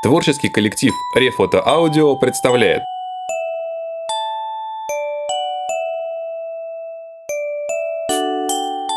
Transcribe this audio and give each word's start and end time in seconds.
Творческий 0.00 0.48
коллектив 0.48 0.94
Рефото 1.16 1.60
Аудио 1.66 2.14
представляет. 2.14 2.84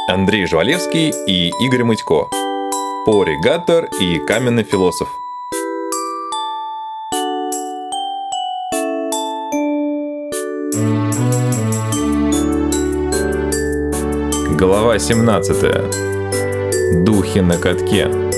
Андрей 0.07 0.46
Жвалевский 0.46 1.11
и 1.25 1.50
Игорь 1.66 1.86
Мытько. 1.86 2.29
Пори 3.04 3.36
Гаттер 3.42 3.89
и 4.00 4.20
Каменный 4.20 4.64
философ. 4.64 5.10
Глава 14.56 15.00
17 15.00 17.04
Духи 17.04 17.39
на 17.39 17.57
катке 17.57 18.31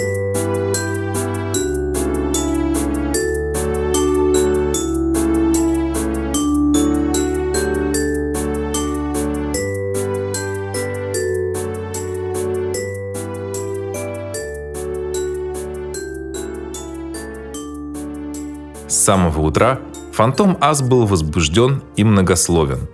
С 18.94 19.06
самого 19.06 19.42
утра 19.42 19.80
Фантом 20.12 20.56
Ас 20.62 20.84
был 20.84 21.08
возбужден 21.08 21.82
и 21.96 22.04
многословен. 22.04 22.88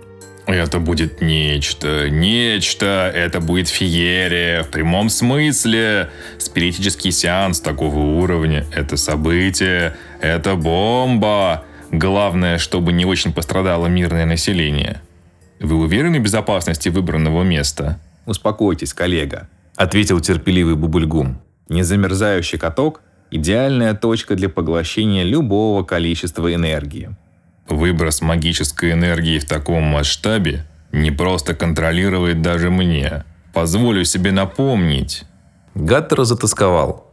Это 0.46 0.78
будет 0.78 1.20
нечто, 1.20 2.08
нечто, 2.08 3.12
это 3.14 3.40
будет 3.40 3.68
феерия, 3.68 4.62
в 4.62 4.70
прямом 4.70 5.10
смысле. 5.10 6.08
Спиритический 6.38 7.12
сеанс 7.12 7.60
такого 7.60 7.98
уровня, 7.98 8.64
это 8.74 8.96
событие, 8.96 9.94
это 10.22 10.56
бомба. 10.56 11.64
Главное, 11.90 12.56
чтобы 12.56 12.94
не 12.94 13.04
очень 13.04 13.34
пострадало 13.34 13.86
мирное 13.86 14.24
население. 14.24 15.02
Вы 15.60 15.76
уверены 15.76 16.18
в 16.18 16.22
безопасности 16.22 16.88
выбранного 16.88 17.42
места? 17.42 18.00
Успокойтесь, 18.24 18.94
коллега, 18.94 19.50
ответил 19.76 20.18
терпеливый 20.20 20.76
Бубульгум. 20.76 21.42
Незамерзающий 21.68 22.58
каток– 22.58 23.02
идеальная 23.30 23.94
точка 23.94 24.34
для 24.34 24.48
поглощения 24.48 25.24
любого 25.24 25.82
количества 25.84 26.52
энергии. 26.52 27.16
Выброс 27.68 28.20
магической 28.20 28.92
энергии 28.92 29.38
в 29.38 29.46
таком 29.46 29.84
масштабе 29.84 30.66
не 30.92 31.10
просто 31.10 31.54
контролировать 31.54 32.42
даже 32.42 32.70
мне. 32.70 33.24
Позволю 33.52 34.04
себе 34.04 34.32
напомнить. 34.32 35.24
Гаттер 35.74 36.24
затасковал. 36.24 37.12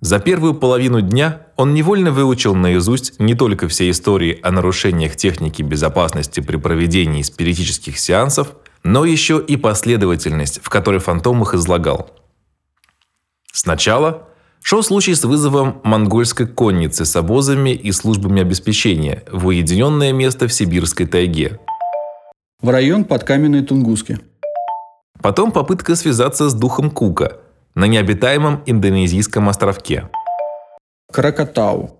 За 0.00 0.18
первую 0.18 0.52
половину 0.52 1.00
дня 1.00 1.40
он 1.56 1.72
невольно 1.72 2.10
выучил 2.10 2.54
наизусть 2.54 3.18
не 3.18 3.34
только 3.34 3.68
все 3.68 3.88
истории 3.88 4.38
о 4.42 4.50
нарушениях 4.50 5.16
техники 5.16 5.62
безопасности 5.62 6.40
при 6.40 6.56
проведении 6.58 7.22
спиритических 7.22 7.98
сеансов, 7.98 8.52
но 8.82 9.06
еще 9.06 9.42
и 9.42 9.56
последовательность, 9.56 10.60
в 10.62 10.68
которой 10.68 11.00
фантом 11.00 11.42
их 11.42 11.54
излагал. 11.54 12.10
Сначала 13.50 14.28
шел 14.64 14.82
случай 14.82 15.14
с 15.14 15.24
вызовом 15.24 15.82
монгольской 15.84 16.46
конницы 16.46 17.04
с 17.04 17.14
обозами 17.16 17.70
и 17.70 17.92
службами 17.92 18.40
обеспечения 18.40 19.22
в 19.30 19.46
уединенное 19.46 20.12
место 20.12 20.48
в 20.48 20.54
сибирской 20.54 21.06
тайге. 21.06 21.60
В 22.62 22.70
район 22.70 23.04
под 23.04 23.24
каменной 23.24 23.62
Тунгуски. 23.62 24.18
Потом 25.20 25.52
попытка 25.52 25.94
связаться 25.96 26.48
с 26.48 26.54
духом 26.54 26.90
Кука 26.90 27.36
на 27.74 27.84
необитаемом 27.84 28.62
индонезийском 28.64 29.50
островке. 29.50 30.08
Кракатау. 31.12 31.98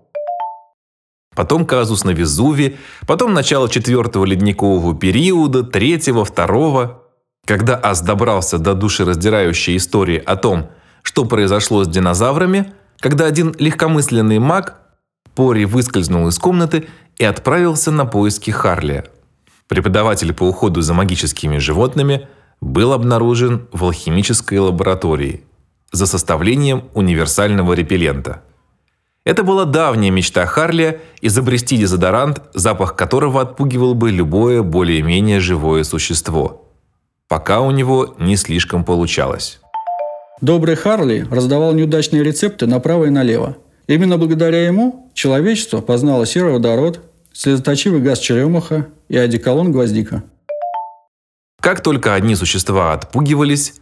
Потом 1.35 1.67
казус 1.67 2.03
на 2.03 2.11
Везуве, 2.11 2.77
потом 3.05 3.33
начало 3.33 3.69
четвертого 3.69 4.25
ледникового 4.25 4.95
периода, 4.97 5.63
третьего, 5.63 6.25
второго. 6.25 7.03
Когда 7.45 7.79
Ас 7.79 8.01
добрался 8.01 8.57
до 8.57 8.73
душераздирающей 8.73 9.77
истории 9.77 10.17
о 10.17 10.35
том, 10.35 10.69
что 11.05 11.23
произошло 11.23 11.83
с 11.83 11.87
динозаврами, 11.87 12.73
когда 12.99 13.25
один 13.25 13.55
легкомысленный 13.59 14.39
маг 14.39 14.79
Пори 15.35 15.65
выскользнул 15.65 16.27
из 16.27 16.39
комнаты 16.39 16.87
и 17.17 17.25
отправился 17.25 17.91
на 17.91 18.05
поиски 18.05 18.49
Харли. 18.49 19.03
Преподаватель 19.67 20.33
по 20.33 20.43
уходу 20.43 20.81
за 20.81 20.93
магическими 20.93 21.57
животными 21.59 22.27
был 22.59 22.91
обнаружен 22.91 23.67
в 23.71 23.83
алхимической 23.83 24.57
лаборатории 24.57 25.43
за 25.91 26.07
составлением 26.07 26.85
универсального 26.93 27.73
репеллента. 27.73 28.41
Это 29.25 29.43
была 29.43 29.65
давняя 29.65 30.11
мечта 30.11 30.45
Харли 30.45 31.01
изобрести 31.21 31.77
дезодорант, 31.77 32.41
запах 32.53 32.95
которого 32.95 33.41
отпугивал 33.41 33.93
бы 33.93 34.09
любое 34.09 34.63
более-менее 34.63 35.39
живое 35.39 35.83
существо. 35.83 36.71
Пока 37.27 37.61
у 37.61 37.71
него 37.71 38.15
не 38.17 38.37
слишком 38.37 38.83
получалось. 38.83 39.59
Добрый 40.41 40.75
Харли 40.75 41.25
раздавал 41.31 41.73
неудачные 41.73 42.21
рецепты 42.21 42.67
направо 42.67 43.05
и 43.05 43.09
налево. 43.09 43.57
Именно 43.87 44.17
благодаря 44.17 44.65
ему 44.65 45.09
человечество 45.13 45.79
познало 45.79 46.25
сероводород, 46.25 46.99
слезоточивый 47.31 48.01
газ 48.01 48.19
черемуха 48.19 48.87
и 49.07 49.17
одеколон 49.17 49.71
гвоздика. 49.71 50.23
Как 51.61 51.81
только 51.81 52.13
одни 52.13 52.35
существа 52.35 52.93
отпугивались, 52.93 53.75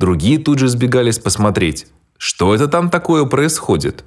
другие 0.00 0.38
тут 0.38 0.58
же 0.58 0.68
сбегались 0.68 1.20
посмотреть, 1.20 1.86
что 2.18 2.54
это 2.54 2.66
там 2.66 2.90
такое 2.90 3.24
происходит. 3.24 4.04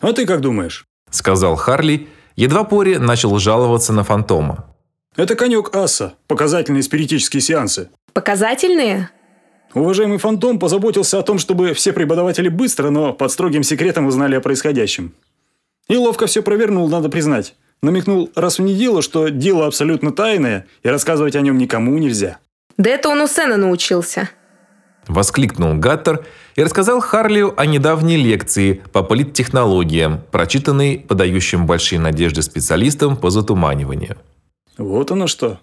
А 0.00 0.12
ты 0.12 0.26
как 0.26 0.40
думаешь? 0.40 0.86
Сказал 1.10 1.54
Харли, 1.54 2.08
едва 2.34 2.64
Пори 2.64 2.98
начал 2.98 3.38
жаловаться 3.38 3.92
на 3.92 4.02
фантома. 4.02 4.66
Это 5.14 5.36
конек 5.36 5.74
аса, 5.74 6.14
показательные 6.26 6.82
спиритические 6.82 7.40
сеансы. 7.40 7.90
Показательные? 8.12 9.10
Уважаемый 9.76 10.16
фантом 10.16 10.58
позаботился 10.58 11.18
о 11.18 11.22
том, 11.22 11.38
чтобы 11.38 11.74
все 11.74 11.92
преподаватели 11.92 12.48
быстро, 12.48 12.88
но 12.88 13.12
под 13.12 13.30
строгим 13.30 13.62
секретом 13.62 14.06
узнали 14.06 14.34
о 14.34 14.40
происходящем. 14.40 15.12
И 15.86 15.98
ловко 15.98 16.24
все 16.24 16.40
провернул, 16.40 16.88
надо 16.88 17.10
признать. 17.10 17.54
Намекнул 17.82 18.30
раз 18.34 18.58
в 18.58 18.62
неделю, 18.62 19.02
что 19.02 19.28
дело 19.28 19.66
абсолютно 19.66 20.12
тайное, 20.12 20.66
и 20.82 20.88
рассказывать 20.88 21.36
о 21.36 21.42
нем 21.42 21.58
никому 21.58 21.98
нельзя. 21.98 22.38
Да 22.78 22.88
это 22.88 23.10
он 23.10 23.20
у 23.20 23.26
Сена 23.26 23.58
научился. 23.58 24.30
Воскликнул 25.08 25.74
Гаттер 25.74 26.24
и 26.54 26.62
рассказал 26.62 27.00
Харлию 27.00 27.52
о 27.60 27.66
недавней 27.66 28.16
лекции 28.16 28.82
по 28.94 29.02
политтехнологиям, 29.02 30.22
прочитанной 30.30 31.00
подающим 31.00 31.66
большие 31.66 32.00
надежды 32.00 32.40
специалистам 32.40 33.14
по 33.14 33.28
затуманиванию. 33.28 34.16
Вот 34.78 35.10
оно 35.10 35.26
что. 35.26 35.60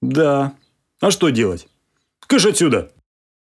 Да. 0.00 0.52
А 1.00 1.10
что 1.10 1.30
делать? 1.30 1.66
Кыш 2.28 2.46
отсюда! 2.46 2.92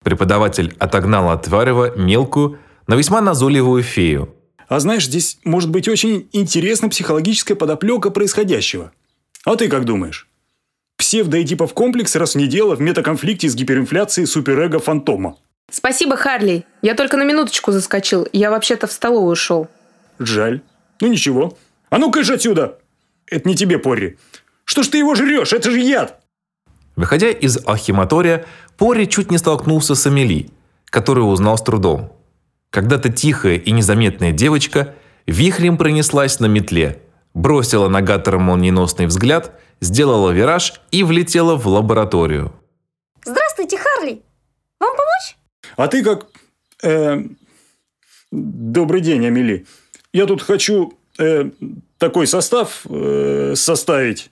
Преподаватель 0.03 0.75
отогнал 0.79 1.29
от 1.29 1.43
Тварева 1.43 1.95
мелкую, 1.95 2.59
но 2.87 2.95
весьма 2.95 3.21
назойливую 3.21 3.83
фею. 3.83 4.33
А 4.67 4.79
знаешь, 4.79 5.05
здесь 5.05 5.37
может 5.43 5.69
быть 5.69 5.87
очень 5.87 6.29
интересна 6.31 6.89
психологическая 6.89 7.55
подоплека 7.55 8.09
происходящего. 8.09 8.91
А 9.45 9.55
ты 9.55 9.67
как 9.67 9.85
думаешь? 9.85 10.27
Псевдоэдипов 10.97 11.73
комплекс 11.73 12.15
раз 12.15 12.35
в 12.35 12.37
неделю 12.37 12.75
в 12.75 12.81
метаконфликте 12.81 13.49
с 13.49 13.55
гиперинфляцией 13.55 14.27
суперэго 14.27 14.79
фантома. 14.79 15.37
Спасибо, 15.71 16.15
Харли. 16.15 16.65
Я 16.81 16.95
только 16.95 17.17
на 17.17 17.23
минуточку 17.23 17.71
заскочил. 17.71 18.27
Я 18.33 18.49
вообще-то 18.51 18.87
в 18.87 18.91
столовую 18.91 19.35
шел. 19.35 19.67
Жаль. 20.19 20.61
Ну 20.99 21.07
ничего. 21.07 21.57
А 21.89 21.97
ну 21.97 22.11
кыш 22.11 22.29
отсюда! 22.29 22.77
Это 23.27 23.47
не 23.47 23.55
тебе, 23.55 23.79
Порри. 23.79 24.17
Что 24.63 24.83
ж 24.83 24.87
ты 24.87 24.97
его 24.97 25.15
жрешь? 25.15 25.53
Это 25.53 25.71
же 25.71 25.79
яд! 25.79 26.21
Выходя 26.95 27.29
из 27.29 27.57
алхиматория, 27.65 28.45
Пори 28.81 29.07
чуть 29.07 29.29
не 29.29 29.37
столкнулся 29.37 29.93
с 29.93 30.07
Амели, 30.07 30.49
которую 30.85 31.27
узнал 31.27 31.55
с 31.55 31.61
трудом. 31.61 32.11
Когда-то 32.71 33.09
тихая 33.09 33.57
и 33.57 33.71
незаметная 33.71 34.31
девочка 34.31 34.95
вихрем 35.27 35.77
пронеслась 35.77 36.39
на 36.39 36.47
метле, 36.47 36.99
бросила 37.35 37.89
на 37.89 38.01
Гаттера 38.01 38.39
молниеносный 38.39 39.05
взгляд, 39.05 39.51
сделала 39.81 40.31
вираж 40.31 40.81
и 40.89 41.03
влетела 41.03 41.57
в 41.57 41.67
лабораторию. 41.67 42.53
Здравствуйте, 43.23 43.77
Харли. 43.77 44.23
Вам 44.79 44.95
помочь? 44.97 45.37
А 45.77 45.87
ты 45.87 46.03
как... 46.03 46.25
э, 46.81 47.21
Добрый 48.31 49.01
день, 49.01 49.27
Амели. 49.27 49.67
Я 50.11 50.25
тут 50.25 50.41
хочу 50.41 50.97
э, 51.19 51.51
такой 51.99 52.25
состав 52.25 52.81
э, 52.89 53.53
составить. 53.55 54.31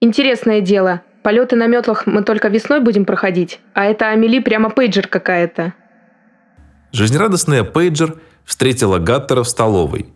Интересное 0.00 0.60
дело. 0.60 1.02
Полеты 1.22 1.56
на 1.56 1.66
метлах 1.66 2.06
мы 2.06 2.22
только 2.22 2.48
весной 2.48 2.80
будем 2.80 3.04
проходить, 3.04 3.60
а 3.74 3.84
это 3.84 4.08
Амели 4.08 4.38
прямо 4.38 4.70
пейджер 4.70 5.06
какая-то. 5.06 5.74
Жизнерадостная 6.92 7.62
Пейджер 7.62 8.18
встретила 8.44 8.98
Гаттера 8.98 9.42
в 9.42 9.48
столовой. 9.48 10.12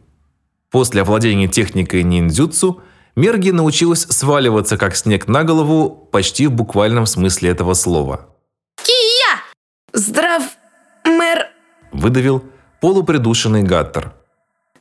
После 0.71 1.03
овладения 1.03 1.47
техникой 1.47 2.03
ниндзюцу 2.03 2.83
Мерги 3.17 3.51
научилась 3.51 4.01
сваливаться 4.01 4.77
как 4.77 4.97
снег 4.97 5.29
на 5.29 5.45
голову 5.45 5.89
почти 5.89 6.49
в 6.49 6.53
буквальном 6.53 7.07
смысле 7.07 7.51
этого 7.51 7.75
слова. 7.75 8.29
Кия! 8.83 9.41
Здрав, 9.93 10.43
мэр... 11.05 11.47
Выдавил 11.93 12.45
полупридушенный 12.81 13.63
Гаттер. 13.63 14.13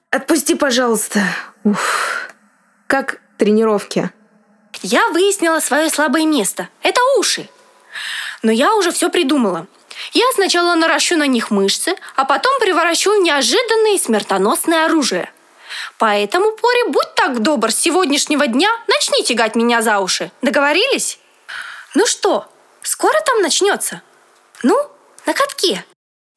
Отпусти, 0.10 0.56
пожалуйста. 0.56 1.22
Уф. 1.64 2.34
Как 2.88 3.22
тренировки? 3.38 4.10
Я 4.84 5.08
выяснила 5.12 5.62
свое 5.62 5.90
слабое 5.90 6.26
место. 6.26 6.68
Это 6.82 7.00
уши. 7.18 7.50
Но 8.42 8.52
я 8.52 8.76
уже 8.76 8.92
все 8.92 9.10
придумала. 9.10 9.66
Я 10.12 10.26
сначала 10.36 10.76
наращу 10.76 11.16
на 11.16 11.26
них 11.26 11.52
мышцы, 11.52 11.96
а 12.18 12.26
потом 12.26 12.52
превращу 12.60 13.18
в 13.18 13.24
неожиданное 13.24 13.96
и 13.96 13.98
смертоносное 13.98 14.86
оружие. 14.86 15.32
Поэтому, 15.98 16.52
Пори, 16.52 16.90
будь 16.90 17.16
так 17.16 17.42
добр, 17.42 17.72
с 17.72 17.78
сегодняшнего 17.78 18.46
дня 18.48 18.70
начни 18.90 19.24
тягать 19.24 19.56
меня 19.56 19.82
за 19.82 20.00
уши. 20.00 20.32
Договорились? 20.42 21.18
Ну 21.96 22.06
что, 22.06 22.48
скоро 22.82 23.18
там 23.26 23.42
начнется? 23.42 24.02
Ну, 24.64 24.78
на 25.26 25.34
катке. 25.34 25.86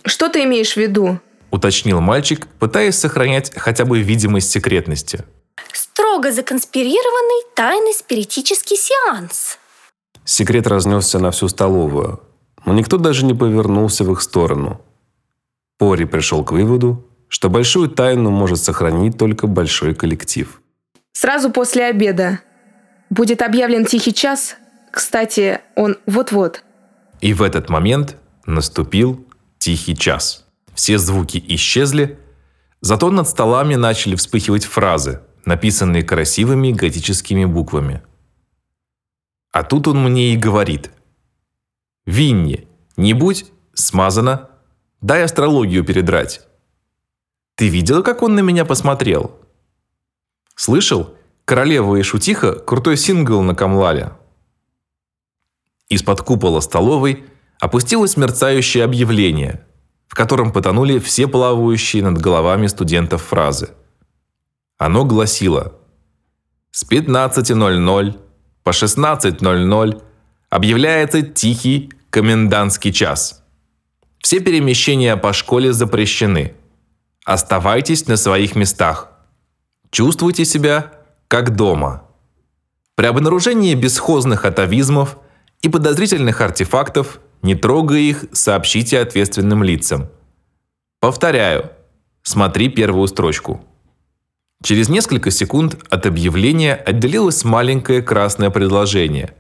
Что 0.05 0.29
ты 0.29 0.45
имеешь 0.45 0.75
в 0.75 0.77
виду? 0.77 1.19
Уточнил 1.51 2.01
мальчик, 2.01 2.47
пытаясь 2.61 2.97
сохранять 2.97 3.53
хотя 3.57 3.85
бы 3.85 3.99
видимость 3.99 4.53
секретности. 4.53 5.25
Строго 5.73 6.33
законспирированный 6.33 7.53
тайный 7.55 7.95
спиритический 7.95 8.77
сеанс. 8.77 9.59
Секрет 10.25 10.67
разнесся 10.67 11.19
на 11.19 11.31
всю 11.31 11.49
столовую, 11.49 12.21
но 12.65 12.73
никто 12.73 12.99
даже 12.99 13.25
не 13.25 13.35
повернулся 13.35 14.05
в 14.05 14.13
их 14.13 14.21
сторону. 14.23 14.81
Пори 15.79 16.05
пришел 16.05 16.45
к 16.45 16.53
выводу, 16.53 17.07
что 17.29 17.49
большую 17.51 17.89
тайну 17.89 18.31
может 18.31 18.59
сохранить 18.59 19.19
только 19.19 19.47
большой 19.47 19.95
коллектив. 19.95 20.61
Сразу 21.13 21.51
после 21.51 21.85
обеда. 21.85 22.41
Будет 23.11 23.43
объявлен 23.43 23.85
тихий 23.85 24.13
час. 24.13 24.57
Кстати, 24.91 25.61
он 25.75 25.97
вот-вот. 26.07 26.63
И 27.21 27.33
в 27.33 27.43
этот 27.43 27.69
момент 27.69 28.17
наступил 28.47 29.27
тихий 29.59 29.97
час. 29.97 30.45
Все 30.75 30.99
звуки 30.99 31.43
исчезли, 31.49 32.19
зато 32.81 33.11
над 33.11 33.29
столами 33.29 33.77
начали 33.77 34.15
вспыхивать 34.15 34.65
фразы, 34.65 35.21
написанные 35.47 36.03
красивыми 36.03 36.73
готическими 36.73 37.47
буквами. 37.47 38.03
А 39.53 39.63
тут 39.63 39.89
он 39.89 40.05
мне 40.05 40.35
и 40.35 40.37
говорит. 40.37 40.91
«Винни, 42.05 42.69
не 42.97 43.15
будь 43.15 43.47
смазано, 43.73 44.51
дай 45.01 45.23
астрологию 45.23 45.85
передрать». 45.85 46.47
Ты 47.57 47.69
видела, 47.69 48.03
как 48.03 48.23
он 48.23 48.35
на 48.35 48.41
меня 48.41 48.67
посмотрел? 48.67 49.35
Слышал? 50.55 51.15
Королева 51.47 51.97
и 51.97 52.03
шутиха– 52.03 52.53
крутой 52.67 52.99
сингл 52.99 53.41
на 53.41 53.55
Камлале. 53.55 54.13
Из-под 55.89 56.21
купола 56.21 56.61
столовой 56.61 57.25
опустилось 57.59 58.19
мерцающее 58.19 58.85
объявление, 58.85 59.65
в 60.07 60.15
котором 60.15 60.53
потонули 60.53 60.99
все 60.99 61.29
плавающие 61.29 62.03
над 62.03 62.19
головами 62.19 62.67
студентов 62.67 63.23
фразы. 63.23 63.71
Оно 64.79 65.05
гласило 65.05 65.75
«С 66.71 66.89
15.00 66.89 68.21
по 68.63 68.71
16.00 68.71 70.03
объявляется 70.51 71.23
тихий 71.23 71.93
комендантский 72.11 72.93
час. 72.93 73.43
Все 74.19 74.41
перемещения 74.41 75.17
по 75.17 75.33
школе 75.33 75.73
запрещены– 75.73 76.55
Оставайтесь 77.27 78.07
на 78.07 78.17
своих 78.17 78.55
местах. 78.55 79.11
Чувствуйте 79.91 80.45
себя 80.45 80.93
как 81.27 81.57
дома. 81.57 82.05
При 82.95 83.07
обнаружении 83.07 83.75
бесхозных 83.75 84.45
атовизмов 84.45 85.19
и 85.61 85.69
подозрительных 85.69 86.41
артефактов, 86.41 87.19
не 87.43 87.57
трогая 87.57 87.99
их, 87.99 88.27
сообщите 88.31 89.01
ответственным 89.01 89.65
лицам. 89.65 90.09
Повторяю, 91.01 91.73
смотри 92.23 92.69
первую 92.69 93.09
строчку. 93.09 93.65
Через 94.67 94.89
несколько 94.89 95.31
секунд 95.31 95.77
от 95.91 96.07
объявления 96.07 96.75
отделилось 96.75 97.45
маленькое 97.45 98.03
красное 98.03 98.51
предложение, 98.51 99.33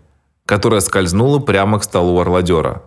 которое 0.44 0.80
скользнуло 0.80 1.40
прямо 1.40 1.80
к 1.80 1.82
столу 1.82 2.20
орладера. 2.20 2.84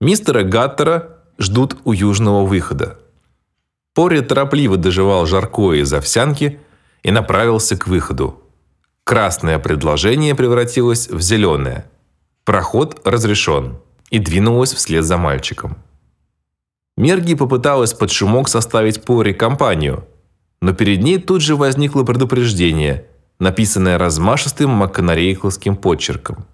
Мистера 0.00 0.44
Гаттера 0.44 1.18
ждут 1.36 1.76
у 1.82 1.90
южного 1.90 2.46
выхода. 2.46 3.00
Пори 3.94 4.20
торопливо 4.20 4.76
доживал 4.76 5.26
жаркое 5.26 5.78
из 5.78 5.92
овсянки 5.92 6.60
и 7.02 7.10
направился 7.10 7.76
к 7.76 7.88
выходу. 7.88 8.40
Красное 9.02 9.58
предложение 9.58 10.36
превратилось 10.36 11.08
в 11.08 11.20
зеленое. 11.20 11.84
Проход 12.44 13.00
разрешен. 13.04 13.78
И 14.08 14.20
двинулась 14.20 14.72
вслед 14.72 15.02
за 15.02 15.16
мальчиком. 15.16 15.78
Мерги 16.96 17.34
попыталась 17.34 17.92
под 17.92 18.12
шумок 18.12 18.48
составить 18.48 19.02
Пори 19.02 19.34
компанию, 19.34 20.04
но 20.64 20.72
перед 20.72 21.02
ней 21.02 21.18
тут 21.18 21.42
же 21.42 21.56
возникло 21.56 22.04
предупреждение, 22.04 23.04
написанное 23.38 23.98
размашистым 23.98 24.70
макканарейклским 24.70 25.76
почерком. 25.76 26.46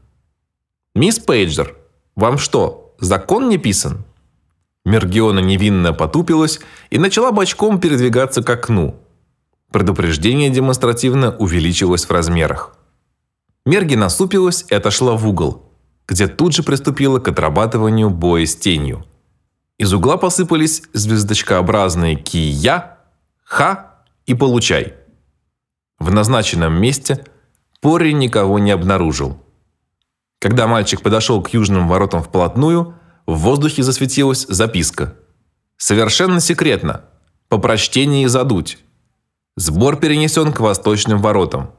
«Мисс 0.96 1.20
Пейджер, 1.20 1.76
вам 2.16 2.36
что, 2.36 2.96
закон 2.98 3.48
не 3.48 3.56
писан?» 3.56 4.04
Мергиона 4.84 5.38
невинно 5.38 5.92
потупилась 5.92 6.58
и 6.90 6.98
начала 6.98 7.30
бочком 7.30 7.78
передвигаться 7.78 8.42
к 8.42 8.50
окну. 8.50 8.96
Предупреждение 9.70 10.50
демонстративно 10.50 11.36
увеличилось 11.36 12.04
в 12.04 12.10
размерах. 12.10 12.74
Мерги 13.64 13.94
насупилась 13.94 14.66
и 14.70 14.74
отошла 14.74 15.12
в 15.12 15.28
угол, 15.28 15.70
где 16.08 16.26
тут 16.26 16.52
же 16.52 16.64
приступила 16.64 17.20
к 17.20 17.28
отрабатыванию 17.28 18.10
боя 18.10 18.44
с 18.44 18.56
тенью. 18.56 19.06
Из 19.78 19.92
угла 19.92 20.16
посыпались 20.16 20.82
звездочкообразные 20.94 22.16
«Кия», 22.16 22.98
«Ха» 23.44 23.89
и 24.30 24.34
«Получай». 24.34 24.94
В 25.98 26.10
назначенном 26.10 26.80
месте 26.80 27.26
Пори 27.80 28.12
никого 28.14 28.58
не 28.58 28.70
обнаружил. 28.70 29.38
Когда 30.38 30.66
мальчик 30.66 31.02
подошел 31.02 31.42
к 31.42 31.50
южным 31.50 31.88
воротам 31.88 32.22
вплотную– 32.22 32.94
в 33.30 33.38
воздухе 33.38 33.84
засветилась 33.84 34.44
записка. 34.48 35.14
«Совершенно 35.76 36.40
секретно. 36.40 37.04
По 37.48 37.58
прочтении 37.58 38.26
задуть. 38.26 38.78
Сбор 39.56 40.00
перенесен 40.00 40.52
к 40.52 40.58
восточным 40.58 41.20
воротам». 41.20 41.70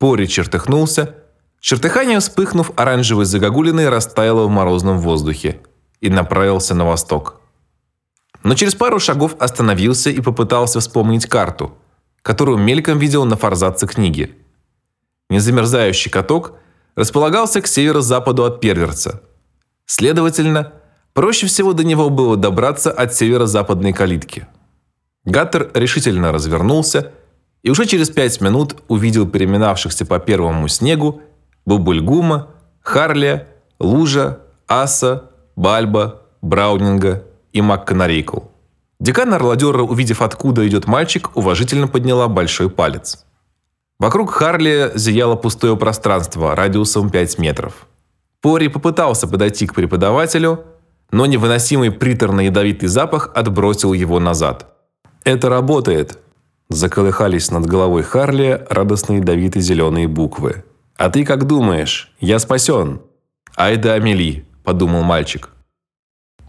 Пори 0.00 0.26
чертыхнулся. 0.26 1.14
Чертыхание, 1.60 2.18
вспыхнув 2.18 2.72
оранжевой 2.76 3.26
загогулиной, 3.26 3.88
растаяло 3.88 4.46
в 4.46 4.50
морозном 4.50 4.98
воздухе 4.98 5.60
и 6.00 6.10
направился 6.10 6.74
на 6.74 6.84
восток. 6.84 7.40
Но 8.46 8.54
через 8.54 8.74
пару 8.74 8.98
шагов 8.98 9.36
остановился 9.38 10.10
и 10.10 10.20
попытался 10.20 10.80
вспомнить 10.80 11.26
карту, 11.26 11.76
которую 12.22 12.58
мельком 12.58 12.98
видел 12.98 13.24
на 13.24 13.36
форзаце 13.36 13.86
книги. 13.86 14.34
Незамерзающий 15.30 16.10
каток 16.10 16.52
располагался 16.94 17.60
к 17.60 17.66
северо-западу 17.66 18.44
от 18.44 18.60
Перверца– 18.60 19.20
Следовательно, 19.86 20.72
проще 21.14 21.46
всего 21.46 21.72
до 21.72 21.84
него 21.84 22.10
было 22.10 22.36
добраться 22.36 22.90
от 22.90 23.14
северо-западной 23.14 23.92
калитки. 23.92 24.48
Гаттер 25.24 25.70
решительно 25.74 26.32
развернулся 26.32 27.12
и 27.62 27.70
уже 27.70 27.86
через 27.86 28.10
пять 28.10 28.40
минут 28.40 28.76
увидел 28.88 29.28
переминавшихся 29.28 30.04
по 30.04 30.18
первому 30.18 30.68
снегу 30.68 31.22
Бубульгума, 31.64 32.48
Харлия, 32.82 33.48
Лужа, 33.78 34.40
Аса, 34.68 35.30
Бальба, 35.54 36.22
Браунинга 36.42 37.24
и 37.56 37.62
МакКонарейкл. 37.62 38.40
Декан 39.00 39.32
Орладера, 39.32 39.82
увидев, 39.82 40.20
откуда 40.20 40.66
идет 40.68 40.86
мальчик, 40.86 41.34
уважительно 41.34 41.88
подняла 41.88 42.28
большой 42.28 42.68
палец. 42.68 43.24
Вокруг 43.98 44.30
Харли 44.30 44.92
зияло 44.94 45.36
пустое 45.36 45.74
пространство 45.76 46.54
радиусом 46.54 47.08
5 47.08 47.38
метров. 47.38 47.86
Пори 48.42 48.68
попытался 48.68 49.26
подойти 49.26 49.66
к 49.66 49.74
преподавателю, 49.74 50.64
но 51.10 51.24
невыносимый 51.24 51.90
приторно-ядовитый 51.90 52.88
запах 52.88 53.30
отбросил 53.34 53.94
его 53.94 54.20
назад. 54.20 54.66
«Это 55.24 55.48
работает!» 55.48 56.18
Заколыхались 56.68 57.50
над 57.50 57.64
головой 57.64 58.02
Харли 58.02 58.66
радостные 58.68 59.20
ядовитые 59.20 59.62
зеленые 59.62 60.08
буквы. 60.08 60.64
«А 60.96 61.08
ты 61.08 61.24
как 61.24 61.46
думаешь? 61.46 62.12
Я 62.20 62.38
спасен!» 62.38 63.00
«Ай 63.56 63.76
да 63.76 63.94
Амели!»– 63.94 64.44
подумал 64.64 65.02
мальчик. 65.02 65.55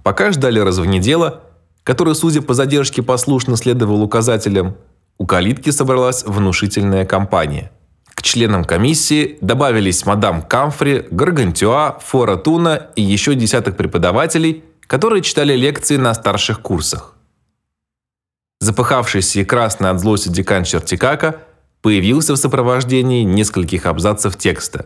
Пока 0.08 0.32
ждали 0.32 0.60
развонедела, 0.60 1.44
который, 1.84 2.16
судя 2.16 2.42
по 2.42 2.54
задержке, 2.54 3.04
послушно 3.04 3.58
следовал 3.58 4.02
указателям, 4.02 4.78
у 5.18 5.26
калитки 5.26 5.70
собралась 5.70 6.24
внушительная 6.24 7.06
компания– 7.06 7.74
к 8.16 8.22
членам 8.22 8.64
комиссии 8.64 9.38
добавились 9.42 10.06
мадам 10.06 10.42
Камфри, 10.42 11.06
Гаргантюа, 11.12 12.00
Фора 12.00 12.38
Туна 12.38 12.88
и 12.96 13.02
еще 13.02 13.36
десяток 13.36 13.76
преподавателей, 13.76 14.64
которые 14.88 15.22
читали 15.22 15.54
лекции 15.58 15.98
на 15.98 16.14
старших 16.14 16.62
курсах. 16.62 17.14
Запыхавшийся 18.62 19.42
и 19.42 19.44
красный 19.44 19.90
от 19.90 20.00
злости 20.00 20.30
декан 20.30 20.64
Чертикака 20.64 21.42
появился 21.82 22.34
в 22.34 22.38
сопровождении 22.38 23.24
нескольких 23.24 23.86
абзацев 23.86 24.38
текста, 24.38 24.86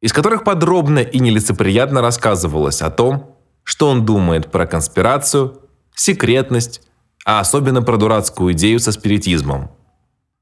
из 0.00 0.14
которых 0.14 0.42
подробно 0.42 1.00
и 1.00 1.18
нелицеприятно 1.18 2.00
рассказывалось 2.00 2.80
о 2.80 2.90
том, 2.90 3.32
что 3.64 3.88
он 3.88 4.04
думает 4.04 4.50
про 4.50 4.66
конспирацию, 4.66 5.60
секретность, 5.94 6.82
а 7.24 7.40
особенно 7.40 7.82
про 7.82 7.96
дурацкую 7.96 8.52
идею 8.54 8.80
со 8.80 8.92
спиритизмом. 8.92 9.70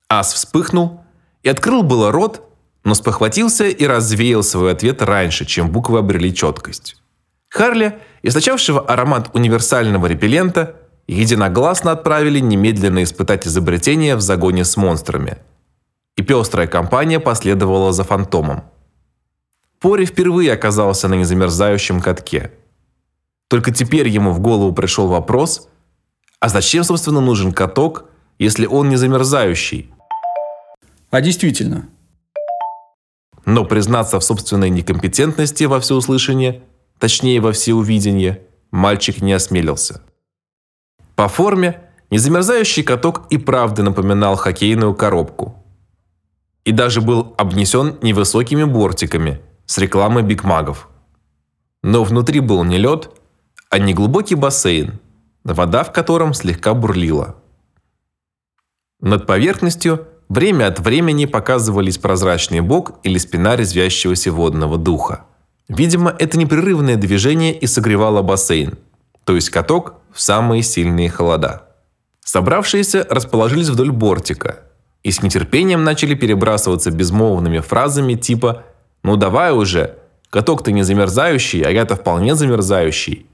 Ас 0.08 0.32
вспыхнул 0.32 1.00
и 1.42 1.48
открыл 1.48 1.82
было 1.82 2.10
рот, 2.10 2.42
но 2.84 2.94
спохватился 2.94 3.68
и 3.68 3.86
развеял 3.86 4.42
свой 4.42 4.72
ответ 4.72 5.02
раньше, 5.02 5.44
чем 5.44 5.70
буквы 5.70 5.98
обрели 5.98 6.34
четкость. 6.34 6.96
Харли, 7.48 7.98
источавшего 8.22 8.80
аромат 8.80 9.30
универсального 9.34 10.06
репеллента, 10.06 10.76
единогласно 11.06 11.92
отправили 11.92 12.38
немедленно 12.38 13.02
испытать 13.02 13.46
изобретение 13.46 14.16
в 14.16 14.20
загоне 14.20 14.64
с 14.64 14.76
монстрами. 14.76 15.38
И 16.16 16.22
пестрая 16.22 16.66
компания 16.66 17.20
последовала 17.20 17.92
за 17.92 18.04
фантомом. 18.04 18.64
Пори 19.80 20.06
впервые 20.06 20.52
оказался 20.52 21.08
на 21.08 21.14
незамерзающем 21.14 22.00
катке. 22.00 22.52
Только 23.50 23.72
теперь 23.72 24.06
ему 24.06 24.30
в 24.30 24.38
голову 24.38 24.72
пришел 24.72 25.08
вопрос, 25.08 25.68
а 26.38 26.48
зачем, 26.48 26.84
собственно, 26.84 27.20
нужен 27.20 27.52
каток, 27.52 28.04
если 28.38 28.64
он 28.64 28.88
не 28.88 28.94
замерзающий? 28.96 29.92
А 31.10 31.20
действительно, 31.20 31.88
Но 33.44 33.64
признаться 33.64 34.20
в 34.20 34.24
собственной 34.24 34.70
некомпетентности 34.70 35.64
во 35.64 35.80
всеуслышание, 35.80 36.62
точнее 37.00 37.40
во 37.40 37.50
всеувиденье, 37.50 38.42
мальчик 38.70 39.20
не 39.20 39.32
осмелился. 39.32 40.02
По 41.16 41.26
форме 41.26 41.80
незамерзающий 42.10 42.84
каток 42.84 43.26
и 43.30 43.38
правда 43.38 43.82
напоминал 43.82 44.36
хоккейную 44.36 44.94
коробку. 44.94 45.56
И 46.64 46.70
даже 46.70 47.00
был 47.00 47.34
обнесен 47.36 47.98
невысокими 48.02 48.62
бортиками 48.62 49.40
с 49.66 49.78
рекламой 49.78 50.22
бигмагов. 50.22 50.88
Но 51.82 52.04
внутри 52.04 52.38
был 52.38 52.62
не 52.62 52.78
лед, 52.78 53.10
а 53.70 53.78
неглубокий 53.78 54.34
бассейн, 54.34 54.98
вода 55.44 55.84
в 55.84 55.92
котором 55.92 56.34
слегка 56.34 56.74
бурлила. 56.74 57.36
Над 59.00 59.26
поверхностью 59.26 60.08
время 60.28 60.66
от 60.66 60.80
времени 60.80 61.24
показывались 61.24 61.96
прозрачный 61.96 62.60
бок 62.60 62.98
или 63.04 63.16
спина 63.16 63.56
резвящегося 63.56 64.32
водного 64.32 64.76
духа. 64.76 65.24
Видимо, 65.68 66.14
это 66.18 66.36
непрерывное 66.36 66.96
движение 66.96 67.56
и 67.56 67.66
согревало 67.66 68.22
бассейн, 68.22 68.76
то 69.24 69.36
есть 69.36 69.50
каток 69.50 69.94
в 70.12 70.20
самые 70.20 70.64
сильные 70.64 71.08
холода. 71.08 71.68
Собравшиеся 72.24 73.06
расположились 73.08 73.68
вдоль 73.68 73.92
бортика 73.92 74.58
и 75.04 75.12
с 75.12 75.22
нетерпением 75.22 75.84
начали 75.84 76.14
перебрасываться 76.14 76.90
безмолвными 76.90 77.60
фразами 77.60 78.14
типа 78.14 78.64
«Ну 79.04 79.16
давай 79.16 79.52
уже, 79.52 79.96
каток-то 80.28 80.72
не 80.72 80.82
замерзающий, 80.82 81.62
а 81.62 81.70
я-то 81.70 81.94
вполне 81.94 82.34
замерзающий». 82.34 83.29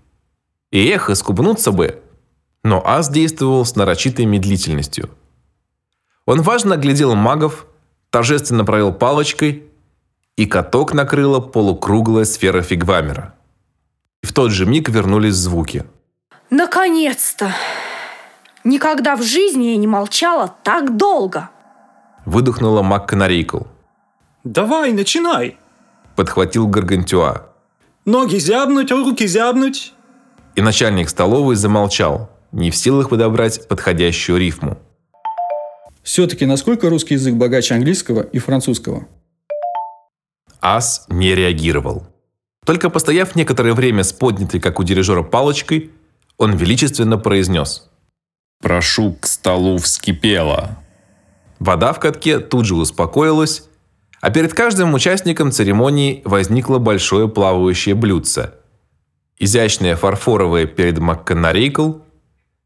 И 0.71 0.89
эх, 0.89 1.11
искубнуться 1.11 1.73
бы. 1.73 2.03
Но 2.65 2.83
ас 2.87 3.09
действовал 3.09 3.65
с 3.65 3.77
нарочитой 3.77 4.25
медлительностью. 4.27 5.11
Он 6.25 6.43
важно 6.43 6.75
оглядел 6.75 7.15
магов, 7.15 7.67
торжественно 8.11 8.65
провел 8.65 8.93
палочкой, 8.93 9.65
и 10.37 10.47
каток 10.47 10.93
накрыла 10.93 11.41
полукруглая 11.41 12.25
сфера 12.25 12.63
фигвамера. 12.63 13.35
И 14.23 14.27
в 14.27 14.33
тот 14.33 14.51
же 14.51 14.67
миг 14.67 14.89
вернулись 14.89 15.35
звуки. 15.35 15.85
Наконец-то! 16.51 17.55
Никогда 18.63 19.17
в 19.17 19.23
жизни 19.23 19.67
я 19.67 19.77
не 19.77 19.87
молчала 19.87 20.55
так 20.63 20.97
долго. 20.97 21.51
Выдохнула 22.25 22.83
маг 22.83 23.09
Канарейкл. 23.09 23.61
Давай, 24.43 24.93
начинай. 24.93 25.59
Подхватил 26.17 26.67
Гаргантюа. 26.67 27.47
Ноги 28.05 28.39
зябнуть, 28.39 28.91
руки 28.91 29.27
зябнуть. 29.27 29.93
И 30.57 30.63
начальник 30.63 31.11
столовой 31.11 31.55
замолчал, 31.55 32.31
не 32.51 32.71
в 32.71 32.77
силах 32.77 33.11
подобрать 33.11 33.69
подходящую 33.69 34.39
рифму. 34.39 34.79
все-таки 36.03 36.47
насколько 36.47 36.89
русский 36.89 37.15
язык 37.15 37.35
богаче 37.35 37.75
английского 37.75 38.23
и 38.23 38.39
французского? 38.39 39.07
Ас 40.63 41.05
не 41.11 41.35
реагировал. 41.35 42.07
Только 42.65 42.89
постояв 42.89 43.37
некоторое 43.37 43.75
время 43.75 44.03
с 44.03 44.15
поднятой, 44.15 44.59
как 44.59 44.81
у 44.81 44.83
дирижера, 44.83 45.23
палочкой, 45.23 45.91
он 46.39 46.57
величественно 46.57 47.19
произнес. 47.19 47.91
Прошу 48.63 49.13
к 49.13 49.27
столу 49.27 49.77
вскипела. 49.77 50.79
Вода 51.59 51.93
в 51.93 52.01
катке 52.01 52.39
тут 52.39 52.65
же 52.65 52.77
успокоилась, 52.77 53.65
а 54.23 54.31
перед 54.31 54.55
каждым 54.55 54.95
участником 54.95 55.53
церемонии 55.53 56.23
возникло 56.25 56.79
большое 56.79 57.29
плавающее 57.29 57.95
блюдце. 57.95 58.55
Изящное 59.39 59.97
фарфоровое 59.97 60.67
перед 60.67 60.99
МакКоннорейкл, 60.99 61.93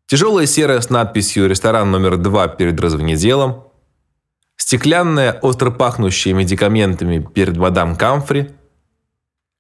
тяжелое 0.07 0.47
серое 0.47 0.81
с 0.81 0.89
надписью 0.89 1.49
«Ресторан 1.49 1.91
номер 1.91 2.17
два» 2.17 2.47
перед 2.47 2.81
развнеделом, 2.81 3.65
стеклянное, 4.57 5.33
остро 5.43 5.73
пахнущее 5.73 6.33
медикаментами 6.33 7.19
перед 7.35 7.57
мадам 7.57 7.97
Камфри, 7.97 8.51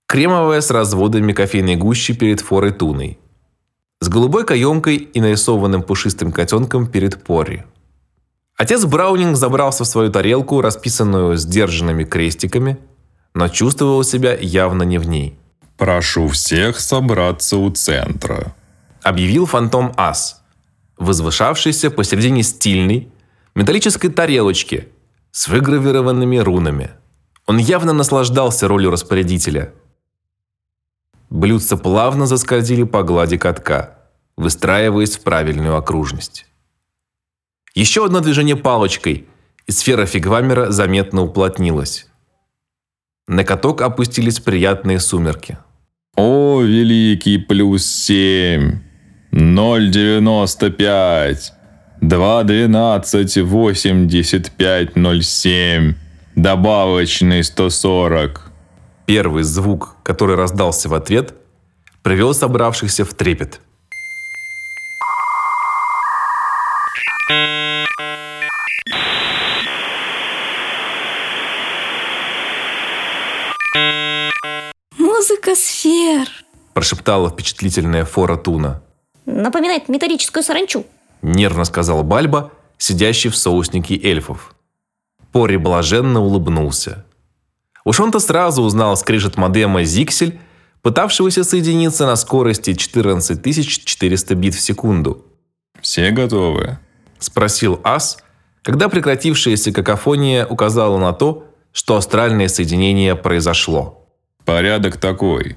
кремовое 0.07 0.61
с 0.61 0.71
разводами 0.71 1.33
кофейной 1.33 1.75
гущи 1.75 2.15
перед 2.15 2.41
Форой 2.41 2.71
Туной, 2.71 3.19
с 4.01 4.09
голубой 4.09 4.45
каемкой 4.45 4.97
и 4.97 5.21
нарисованным 5.21 5.83
пушистым 5.83 6.31
котенком 6.31 6.87
перед 6.87 7.25
Пори. 7.25 7.65
Отец 8.57 8.85
Браунинг 8.85 9.37
забрался 9.37 9.83
в 9.83 9.89
свою 9.89 10.13
тарелку, 10.13 10.61
расписанную 10.61 11.37
сдержанными 11.37 12.05
крестиками, 12.05 12.79
но 13.35 13.49
чувствовал 13.49 14.05
себя 14.05 14.37
явно 14.37 14.85
не 14.85 14.99
в 14.99 15.09
ней. 15.09 15.39
Прошу 15.81 16.29
всех 16.29 16.79
собраться 16.79 17.57
у 17.57 17.71
центра. 17.71 18.55
Объявил 19.03 19.47
фантом 19.47 19.95
Ас, 19.97 20.45
возвышавшийся 20.99 21.91
посередине 21.91 22.43
стильной, 22.43 23.11
металлической 23.55 24.11
тарелочки 24.11 24.89
с 25.31 25.49
выгравированными 25.49 26.37
рунами. 26.37 26.91
Он 27.47 27.57
явно 27.57 27.95
наслаждался 27.95 28.69
ролью 28.69 28.91
распорядителя. 28.91 29.73
Блюдца 31.31 31.79
плавно 31.79 32.27
заскользили 32.27 32.83
по 32.83 33.03
глади 33.03 33.39
катка, 33.39 34.01
выстраиваясь 34.37 35.17
в 35.17 35.23
правильную 35.23 35.79
окружность. 35.79 36.47
Еще 37.75 38.05
одно 38.05 38.21
движение 38.21 38.57
палочкой, 38.57 39.27
и 39.67 39.73
сфера 39.73 40.05
фигвамера 40.05 40.71
заметно 40.73 41.23
уплотнилась. 41.23 42.07
На 43.27 43.45
каток 43.45 43.81
опустились 43.81 44.41
приятные 44.41 45.01
сумерки. 45.01 45.57
О, 46.17 46.61
великий 46.61 47.39
плюс 47.39 47.87
семь. 47.87 48.81
Ноль 49.31 49.91
девяносто 49.91 50.71
пять. 50.71 51.53
Два 52.01 52.43
двенадцать 52.43 53.39
восемьдесят 53.39 54.51
пять 54.51 54.97
ноль 54.97 55.23
семь. 55.23 55.95
Добавочный 56.35 57.43
сто 57.45 57.71
сорок. 57.71 58.51
Первый 59.07 59.45
звук, 59.45 59.97
который 60.03 60.37
раздался 60.37 60.89
в 60.89 60.95
ответ, 60.95 61.35
привел 62.03 62.35
собравшихся 62.35 63.05
в 63.05 63.15
трепет. 63.15 63.61
Сфер. 76.01 76.29
Прошептала 76.73 77.29
впечатлительная 77.29 78.05
Фора 78.05 78.37
Туна. 78.37 78.83
Напоминает 79.27 79.89
металлическую 79.89 80.43
саранчу. 80.43 80.87
Нервно 81.21 81.65
сказал 81.65 82.03
Бальба, 82.03 82.53
сидящий 82.79 83.29
в 83.29 83.37
соуснике 83.37 83.97
эльфов. 83.97 84.55
Пори 85.31 85.59
блаженно 85.59 86.21
улыбнулся. 86.21 87.05
Уж 87.85 88.01
он-то 88.01 88.19
сразу 88.19 88.63
узнал 88.63 88.97
скрежет 88.97 89.37
модема 89.37 89.85
«Зиксель», 89.85 90.41
пытавшегося 90.81 91.45
соединиться 91.45 92.07
на 92.07 92.17
скорости 92.17 92.73
14400 92.73 94.35
бит 94.35 94.55
в 94.55 94.61
секунду. 94.61 95.27
Все 95.83 96.11
готовы? 96.11 96.79
Спросил 97.19 97.79
Ас, 97.85 98.19
когда 98.63 98.89
прекратившаяся 98.89 99.73
какофония 99.73 100.47
указала 100.47 100.97
на 100.97 101.13
то, 101.13 101.45
что 101.73 101.97
астральное 101.97 102.49
соединение 102.49 103.15
произошло. 103.17 104.09
Порядок 104.47 104.97
такой. 104.97 105.57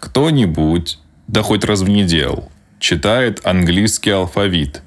Кто-нибудь, 0.00 0.98
да 1.28 1.42
хоть 1.42 1.64
раз 1.64 1.82
в 1.82 1.88
неделю, 1.88 2.44
читает 2.78 3.40
английский 3.44 4.10
алфавит. 4.10 4.82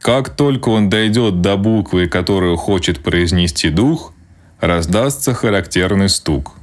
Как 0.00 0.30
только 0.30 0.68
он 0.68 0.88
дойдет 0.88 1.40
до 1.40 1.56
буквы, 1.56 2.08
которую 2.08 2.56
хочет 2.56 3.02
произнести 3.02 3.68
дух, 3.68 4.12
раздастся 4.60 5.34
характерный 5.34 6.08
стук. 6.08 6.54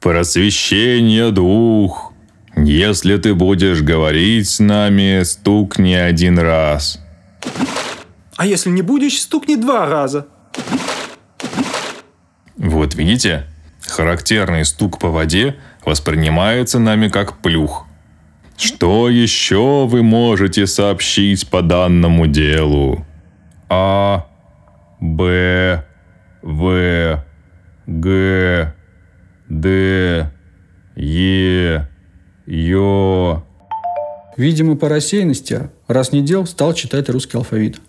«Просвещение, 0.00 1.30
дух! 1.30 2.12
Если 2.56 3.16
ты 3.16 3.34
будешь 3.34 3.82
говорить 3.82 4.48
с 4.48 4.58
нами, 4.58 5.22
стукни 5.22 5.94
один 5.94 6.38
раз». 6.38 6.98
А 8.36 8.46
если 8.46 8.70
не 8.70 8.80
будешь, 8.80 9.20
стукни 9.20 9.56
два 9.56 9.86
раза. 9.86 10.26
Вот 12.56 12.94
видите, 12.94 13.46
характерный 13.90 14.64
стук 14.64 14.98
по 14.98 15.08
воде 15.08 15.56
воспринимается 15.84 16.78
нами 16.78 17.08
как 17.08 17.38
плюх. 17.38 17.86
Что 18.56 19.08
еще 19.08 19.86
вы 19.86 20.02
можете 20.02 20.66
сообщить 20.66 21.48
по 21.48 21.62
данному 21.62 22.26
делу? 22.26 23.06
А, 23.68 24.26
Б, 25.00 25.84
В, 26.42 27.24
Г, 27.86 28.74
Д, 29.48 30.32
Е, 30.96 31.88
Ё. 32.46 33.42
Видимо, 34.36 34.76
по 34.76 34.88
рассеянности 34.88 35.70
раз 35.88 36.12
не 36.12 36.20
дел 36.22 36.46
стал 36.46 36.74
читать 36.74 37.08
русский 37.08 37.36
алфавит. 37.36 37.80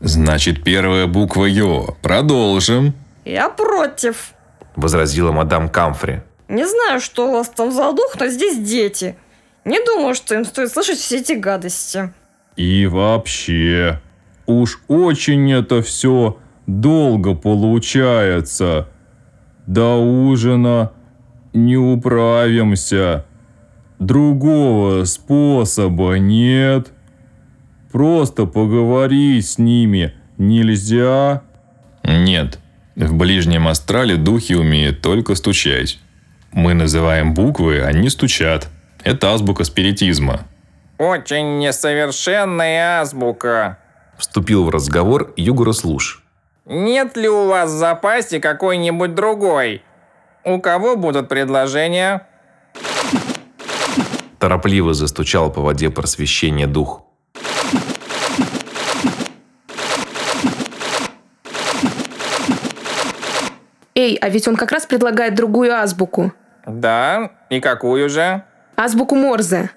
Значит, 0.00 0.62
первая 0.62 1.06
буква 1.06 1.46
Ё. 1.46 1.96
Продолжим. 2.02 2.94
Я 3.28 3.50
против. 3.50 4.32
возразила 4.74 5.32
мадам 5.32 5.68
Камфри. 5.68 6.22
Не 6.48 6.66
знаю, 6.66 6.98
что 6.98 7.28
у 7.28 7.32
вас 7.32 7.50
там 7.50 7.70
за 7.70 7.92
дух, 7.92 8.16
но 8.18 8.28
здесь 8.28 8.56
дети. 8.58 9.16
Не 9.66 9.84
думаю, 9.84 10.14
что 10.14 10.34
им 10.34 10.46
стоит 10.46 10.72
слышать 10.72 10.96
все 10.96 11.18
эти 11.18 11.34
гадости. 11.34 12.14
И 12.56 12.86
вообще, 12.86 14.00
уж 14.46 14.80
очень 14.88 15.52
это 15.52 15.82
все 15.82 16.38
долго 16.66 17.34
получается. 17.34 18.88
До 19.66 19.96
ужина 19.96 20.92
не 21.52 21.76
управимся. 21.76 23.26
Другого 23.98 25.04
способа 25.04 26.14
нет. 26.14 26.92
Просто 27.92 28.46
поговорить 28.46 29.46
с 29.46 29.58
ними 29.58 30.14
нельзя. 30.38 31.42
Нет, 32.04 32.58
в 33.06 33.14
ближнем 33.14 33.68
астрале 33.68 34.16
духи 34.16 34.54
умеют 34.54 35.00
только 35.00 35.34
стучать. 35.34 35.98
Мы 36.52 36.74
называем 36.74 37.34
буквы, 37.34 37.82
они 37.82 38.08
стучат. 38.08 38.68
Это 39.04 39.32
азбука 39.32 39.64
спиритизма. 39.64 40.40
Очень 40.98 41.58
несовершенная 41.58 43.00
азбука. 43.00 43.78
Вступил 44.18 44.64
в 44.64 44.70
разговор 44.70 45.32
Югурас 45.36 45.84
Луж. 45.84 46.24
Нет 46.66 47.16
ли 47.16 47.28
у 47.28 47.46
вас 47.46 47.70
в 47.70 47.78
запасе 47.78 48.40
какой-нибудь 48.40 49.14
другой? 49.14 49.82
У 50.44 50.60
кого 50.60 50.96
будут 50.96 51.28
предложения? 51.28 52.26
Торопливо 54.38 54.92
застучал 54.92 55.52
по 55.52 55.60
воде 55.60 55.90
просвещения 55.90 56.66
дух. 56.66 57.02
Эй, 63.98 64.14
а 64.14 64.28
ведь 64.28 64.46
он 64.46 64.54
как 64.54 64.70
раз 64.70 64.86
предлагает 64.86 65.34
другую 65.34 65.74
азбуку. 65.74 66.32
Да, 66.64 67.32
и 67.50 67.58
какую 67.58 68.08
же? 68.08 68.44
Азбуку 68.76 69.16
Морзе. 69.16 69.70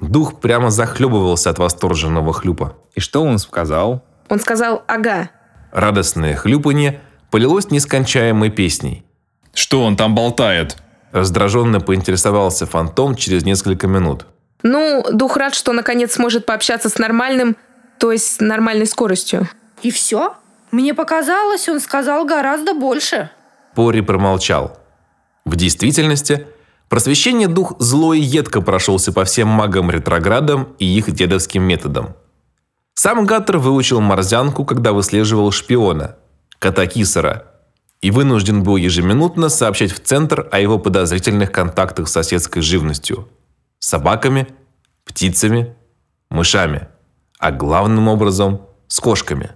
Дух 0.00 0.40
прямо 0.40 0.72
захлебывался 0.72 1.50
от 1.50 1.60
восторженного 1.60 2.32
хлюпа. 2.32 2.76
И 2.96 3.00
что 3.00 3.22
он 3.22 3.38
сказал? 3.38 4.04
Он 4.28 4.40
сказал 4.40 4.82
«ага». 4.88 5.30
Радостное 5.70 6.34
хлюпанье 6.34 7.00
полилось 7.30 7.70
нескончаемой 7.70 8.50
песней. 8.50 9.06
Что 9.54 9.84
он 9.84 9.96
там 9.96 10.16
болтает? 10.16 10.76
Раздраженно 11.12 11.78
поинтересовался 11.78 12.66
фантом 12.66 13.14
через 13.14 13.44
несколько 13.44 13.86
минут. 13.86 14.26
Ну, 14.64 15.04
дух 15.12 15.36
рад, 15.36 15.54
что 15.54 15.72
наконец 15.72 16.14
сможет 16.14 16.46
пообщаться 16.46 16.88
с 16.88 16.98
нормальным, 16.98 17.56
то 18.00 18.10
есть 18.10 18.36
с 18.36 18.40
нормальной 18.40 18.86
скоростью. 18.86 19.46
И 19.82 19.90
все? 19.90 20.34
Мне 20.72 20.94
показалось, 20.94 21.68
он 21.68 21.80
сказал 21.80 22.24
гораздо 22.24 22.72
больше. 22.74 23.30
Пори 23.74 24.00
промолчал. 24.00 24.78
В 25.44 25.54
действительности, 25.54 26.46
просвещение 26.88 27.46
дух 27.46 27.76
зло 27.78 28.14
и 28.14 28.20
едко 28.20 28.62
прошелся 28.62 29.12
по 29.12 29.24
всем 29.24 29.48
магам-ретроградам 29.48 30.74
и 30.78 30.86
их 30.86 31.10
дедовским 31.10 31.62
методам. 31.62 32.16
Сам 32.94 33.26
Гаттер 33.26 33.58
выучил 33.58 34.00
морзянку, 34.00 34.64
когда 34.64 34.92
выслеживал 34.92 35.50
шпиона, 35.50 36.16
кота 36.58 36.86
Кисара, 36.86 37.46
и 38.00 38.10
вынужден 38.10 38.62
был 38.62 38.76
ежеминутно 38.76 39.50
сообщать 39.50 39.92
в 39.92 40.00
центр 40.00 40.48
о 40.50 40.58
его 40.58 40.78
подозрительных 40.78 41.52
контактах 41.52 42.08
с 42.08 42.12
соседской 42.12 42.62
живностью– 42.62 43.28
собаками, 43.78 44.46
птицами, 45.04 45.74
мышами, 46.30 46.88
а 47.40 47.50
главным 47.50 48.06
образом– 48.06 48.60
с 48.86 49.00
кошками. 49.00 49.50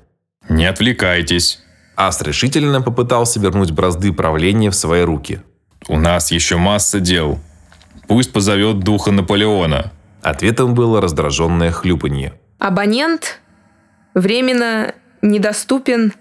Не 0.49 0.67
отвлекайтесь. 0.67 1.61
Ас 1.97 2.23
решительно 2.23 2.81
попытался 2.81 3.39
вернуть 3.39 3.73
бразды 3.73 4.13
правления 4.13 4.71
в 4.71 4.75
свои 4.75 5.03
руки. 5.03 5.43
У 5.89 5.99
нас 5.99 6.31
еще 6.31 6.57
масса 6.57 6.99
дел. 6.99 7.39
Пусть 8.09 8.33
позовет 8.33 8.81
духа 8.81 9.13
Наполеона. 9.13 9.93
Ответом 10.23 10.75
было 10.75 11.01
раздраженное 11.01 11.71
хлюпанье. 11.71 12.33
Абонент 12.59 13.41
временно 14.15 14.95
недоступен. 15.21 16.15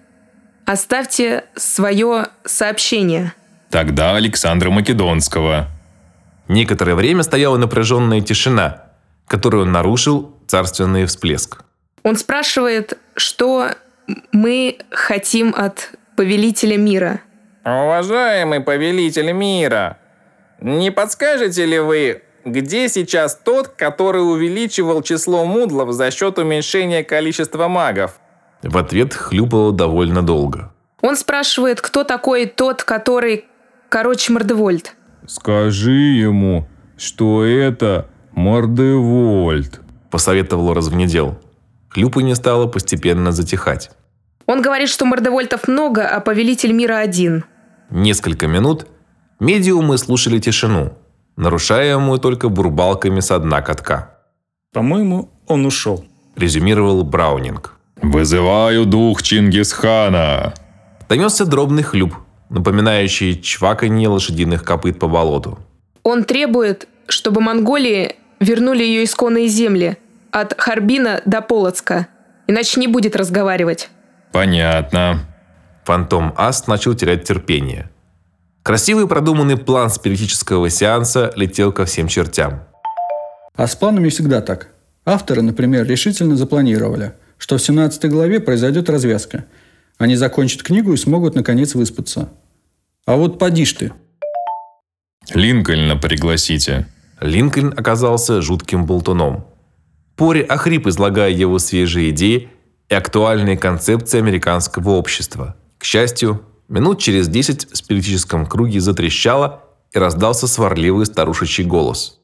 Оставьте 0.66 1.46
свое 1.56 2.28
сообщение. 2.46 3.34
Тогда 3.70 4.16
Александра 4.16 4.70
Македонского. 4.70 5.68
Некоторое 6.48 6.96
время 6.96 7.24
стояла 7.24 7.58
напряженная 7.58 8.22
тишина, 8.22 8.84
которую 9.28 9.66
нарушил 9.66 10.36
царственный 10.48 11.06
всплеск. 11.06 11.62
Он 12.04 12.16
спрашивает, 12.16 12.98
что 13.16 13.70
мы 14.32 14.78
хотим 14.92 15.54
от 15.56 15.92
повелителя 16.16 16.78
мира. 16.78 17.22
Уважаемый 17.64 18.60
повелитель 18.60 19.32
мира, 19.32 19.98
не 20.60 20.92
подскажете 20.92 21.66
ли 21.66 21.80
вы, 21.80 22.24
где 22.46 22.90
сейчас 22.90 23.40
тот, 23.42 23.70
который 23.70 24.20
увеличивал 24.20 25.02
число 25.02 25.46
мудлов 25.46 25.94
за 25.94 26.12
счет 26.12 26.38
уменьшения 26.38 27.04
количества 27.04 27.68
магов? 27.68 28.20
В 28.62 28.78
ответ 28.78 29.14
хлюпало 29.14 29.72
довольно 29.72 30.22
долго. 30.22 30.72
Он 31.02 31.16
спрашивает, 31.16 31.82
кто 31.82 32.04
такой 32.04 32.46
тот, 32.46 32.84
который... 32.84 33.46
Короче, 33.90 34.34
Мордевольт. 34.34 34.96
Скажи 35.28 35.92
ему, 35.92 36.68
что 36.98 37.46
это 37.46 38.08
Мордевольт. 38.36 39.82
Посоветовал 40.10 40.74
развнедел. 40.74 41.38
Хлюпанье 41.90 42.36
стало 42.36 42.68
постепенно 42.68 43.32
затихать. 43.32 43.92
Он 44.46 44.62
говорит, 44.62 44.90
что 44.90 45.06
Мордевольтов 45.06 45.68
много, 45.68 46.08
а 46.08 46.20
повелитель 46.20 46.74
мира 46.74 46.98
один. 46.98 47.46
Несколько 47.90 48.48
минут 48.48 48.88
медиумы 49.40 49.98
слушали 49.98 50.40
тишину, 50.40 50.94
нарушаемую 51.38 52.20
только 52.20 52.50
бурбалками 52.50 53.20
со 53.20 53.40
дна 53.40 53.62
катка. 53.62 54.18
По-моему, 54.74 55.30
он 55.48 55.66
ушел. 55.66 56.04
Резюмировал 56.36 57.04
Браунинг. 57.04 57.78
Вызываю 58.02 58.86
дух 58.86 59.22
Чингисхана. 59.22 60.54
Донесся 61.08 61.46
дробный 61.46 61.84
хлюп, 61.84 62.16
напоминающий 62.50 63.40
чваканье 63.40 64.10
лошадиных 64.10 64.64
копыт 64.64 65.00
по 65.00 65.08
болоту. 65.08 65.60
Он 66.02 66.24
требует, 66.24 66.88
чтобы 67.08 67.40
Монголии 67.40 68.16
вернули 68.44 68.84
ее 68.84 69.04
исконные 69.04 69.48
земли 69.48 69.98
от 70.32 70.60
Харбина 70.60 71.22
до 71.26 71.42
Полоцка, 71.42 72.08
иначе 72.48 72.80
не 72.80 72.88
будет 72.88 73.16
разговаривать. 73.16 73.90
Понятно. 74.32 75.26
Фантом 75.86 76.34
Аст 76.38 76.68
начал 76.68 76.94
терять 76.94 77.24
терпение. 77.24 77.90
Красивый 78.64 79.08
продуманный 79.08 79.58
план 79.58 79.90
спиритического 79.90 80.70
сеанса 80.70 81.32
летел 81.36 81.72
ко 81.74 81.86
всем 81.86 82.08
чертям. 82.08 82.64
А 83.56 83.68
с 83.68 83.76
планами 83.76 84.10
всегда 84.10 84.42
так. 84.42 84.70
Авторы, 85.06 85.42
например, 85.42 85.86
решительно 85.86 86.38
запланировали, 86.38 87.14
что 87.38 87.58
в 87.58 87.62
17 87.62 88.10
главе 88.10 88.40
произойдет 88.40 88.90
развязка. 88.90 89.46
Они 89.98 90.16
закончат 90.16 90.64
книгу 90.64 90.94
и 90.94 90.98
смогут 90.98 91.36
наконец 91.36 91.76
выспаться. 91.76 92.30
А 93.06 93.16
вот 93.18 93.38
поди 93.38 93.66
ж 93.66 93.74
ты. 93.74 93.94
Линкольна 95.34 95.98
пригласите. 95.98 96.88
Линкольн 97.20 97.74
оказался 97.78 98.42
жутким 98.42 98.86
болтуном. 98.86 99.48
Пори 100.16 100.42
охрип, 100.42 100.88
излагая 100.88 101.32
его 101.32 101.60
свежие 101.60 102.12
идеи 102.12 102.50
и 102.90 102.96
актуальные 102.96 103.58
концепции 103.58 104.20
американского 104.20 104.92
общества. 104.92 105.56
К 105.78 105.86
счастью, 105.86 106.46
минут 106.68 107.00
через 107.00 107.28
десять 107.28 107.72
в 107.72 107.76
спиритическом 107.78 108.46
круге 108.46 108.80
затрещало 108.80 109.64
и 109.92 110.00
раздался 110.00 110.48
сварливый 110.48 111.06
старушечий 111.06 111.64
голос. 111.64 112.20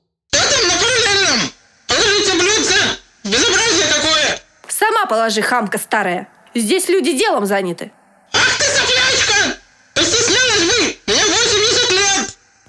Сама 4.68 5.06
положи, 5.08 5.42
хамка 5.42 5.78
старая. 5.78 6.28
Здесь 6.56 6.90
люди 6.90 7.18
делом 7.18 7.46
заняты. 7.46 7.92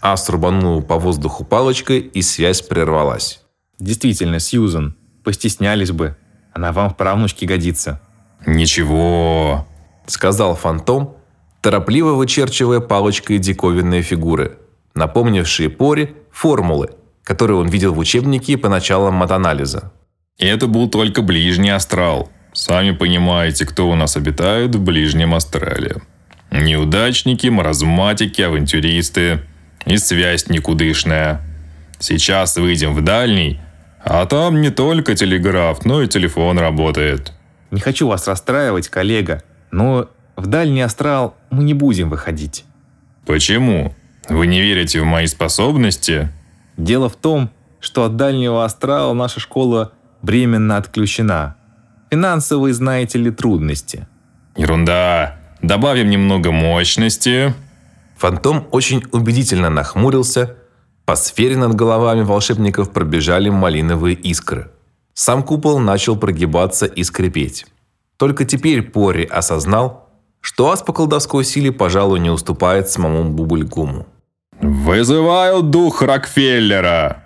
Ас 0.03 0.29
рубанул 0.31 0.83
по 0.83 0.99
воздуху 0.99 1.45
палочкой, 1.45 2.01
и 2.01 2.23
связь 2.23 2.63
прервалась. 2.63 3.43
Действительно, 3.79 4.39
Сьюзан, 4.39 4.97
постеснялись 5.25 5.91
бы. 5.91 6.17
Она 6.53 6.73
вам 6.73 6.91
в 6.91 6.97
правнучке 6.97 7.47
годится. 7.47 8.01
Ничего. 8.47 9.67
Сказал 10.07 10.57
фантом, 10.57 11.17
торопливо 11.61 12.13
вычерчивая 12.15 12.81
палочкой 12.81 13.39
диковинные 13.39 14.03
фигуры, 14.03 14.59
напомнившие 14.95 15.69
Пори 15.69 16.15
формулы, 16.33 16.91
которые 17.23 17.59
он 17.59 17.69
видел 17.69 17.93
в 17.93 17.99
учебнике 17.99 18.57
по 18.57 18.69
началам 18.69 19.15
матанализа. 19.15 19.93
Это 20.39 20.67
был 20.67 20.89
только 20.89 21.21
ближний 21.23 21.71
астрал. 21.71 22.31
Сами 22.53 22.93
понимаете, 22.93 23.67
кто 23.67 23.89
у 23.89 23.95
нас 23.95 24.17
обитает 24.17 24.75
в 24.75 24.83
ближнем 24.83 25.35
астрале. 25.35 25.97
Неудачники, 26.51 27.47
маразматики, 27.47 28.41
авантюристы 28.43 29.41
и 29.87 29.97
связь 29.97 30.49
никудышная. 30.49 31.41
Сейчас 31.99 32.57
выйдем 32.57 32.95
в 32.95 33.03
дальний, 33.03 33.61
а 34.05 34.25
там 34.27 34.61
не 34.61 34.71
только 34.71 35.15
телеграф, 35.15 35.85
но 35.85 36.03
и 36.03 36.09
телефон 36.09 36.59
работает. 36.59 37.33
Не 37.71 37.81
хочу 37.81 38.09
вас 38.09 38.27
расстраивать, 38.27 38.89
коллега, 38.89 39.43
но 39.71 40.09
в 40.37 40.47
дальний 40.47 40.81
астрал 40.81 41.37
мы 41.51 41.65
не 41.65 41.75
будем 41.75 42.09
выходить. 42.11 42.65
Почему? 43.27 43.95
Вы 44.29 44.47
не 44.47 44.61
верите 44.61 45.01
в 45.01 45.05
мои 45.05 45.27
способности? 45.27 46.29
Дело 46.77 47.09
в 47.09 47.17
том, 47.17 47.51
что 47.81 48.05
от 48.05 48.17
дальнего 48.17 48.65
астрала 48.65 49.13
наша 49.13 49.41
школа 49.41 49.93
временно 50.23 50.77
отключена. 50.77 51.57
Финансовые, 52.11 52.75
знаете 52.75 53.19
ли, 53.19 53.31
трудности. 53.31 54.07
Ерунда. 54.57 55.37
Добавим 55.63 56.11
немного 56.11 56.51
мощности. 56.51 57.55
Фантом 58.21 58.69
очень 58.71 59.03
убедительно 59.13 59.71
нахмурился. 59.71 60.57
По 61.07 61.17
сфере 61.17 61.57
над 61.57 61.75
головами 61.75 62.21
волшебников 62.21 62.91
пробежали 62.91 63.49
малиновые 63.49 64.15
искры. 64.15 64.71
Сам 65.15 65.43
купол 65.43 65.79
начал 65.79 66.17
прогибаться 66.17 66.85
и 66.85 67.03
скрипеть. 67.03 67.65
Только 68.19 68.45
теперь 68.45 68.83
Пори 68.83 69.25
осознал, 69.25 70.11
что 70.43 70.71
ас 70.71 70.83
по 70.83 70.93
колдовской 70.93 71.45
силе, 71.45 71.73
пожалуй, 71.73 72.21
не 72.21 72.29
уступает 72.29 72.91
самому 72.91 73.25
Бубльгуму. 73.31 74.07
Вызываю 74.61 75.63
дух 75.63 76.03
Рокфеллера. 76.03 77.25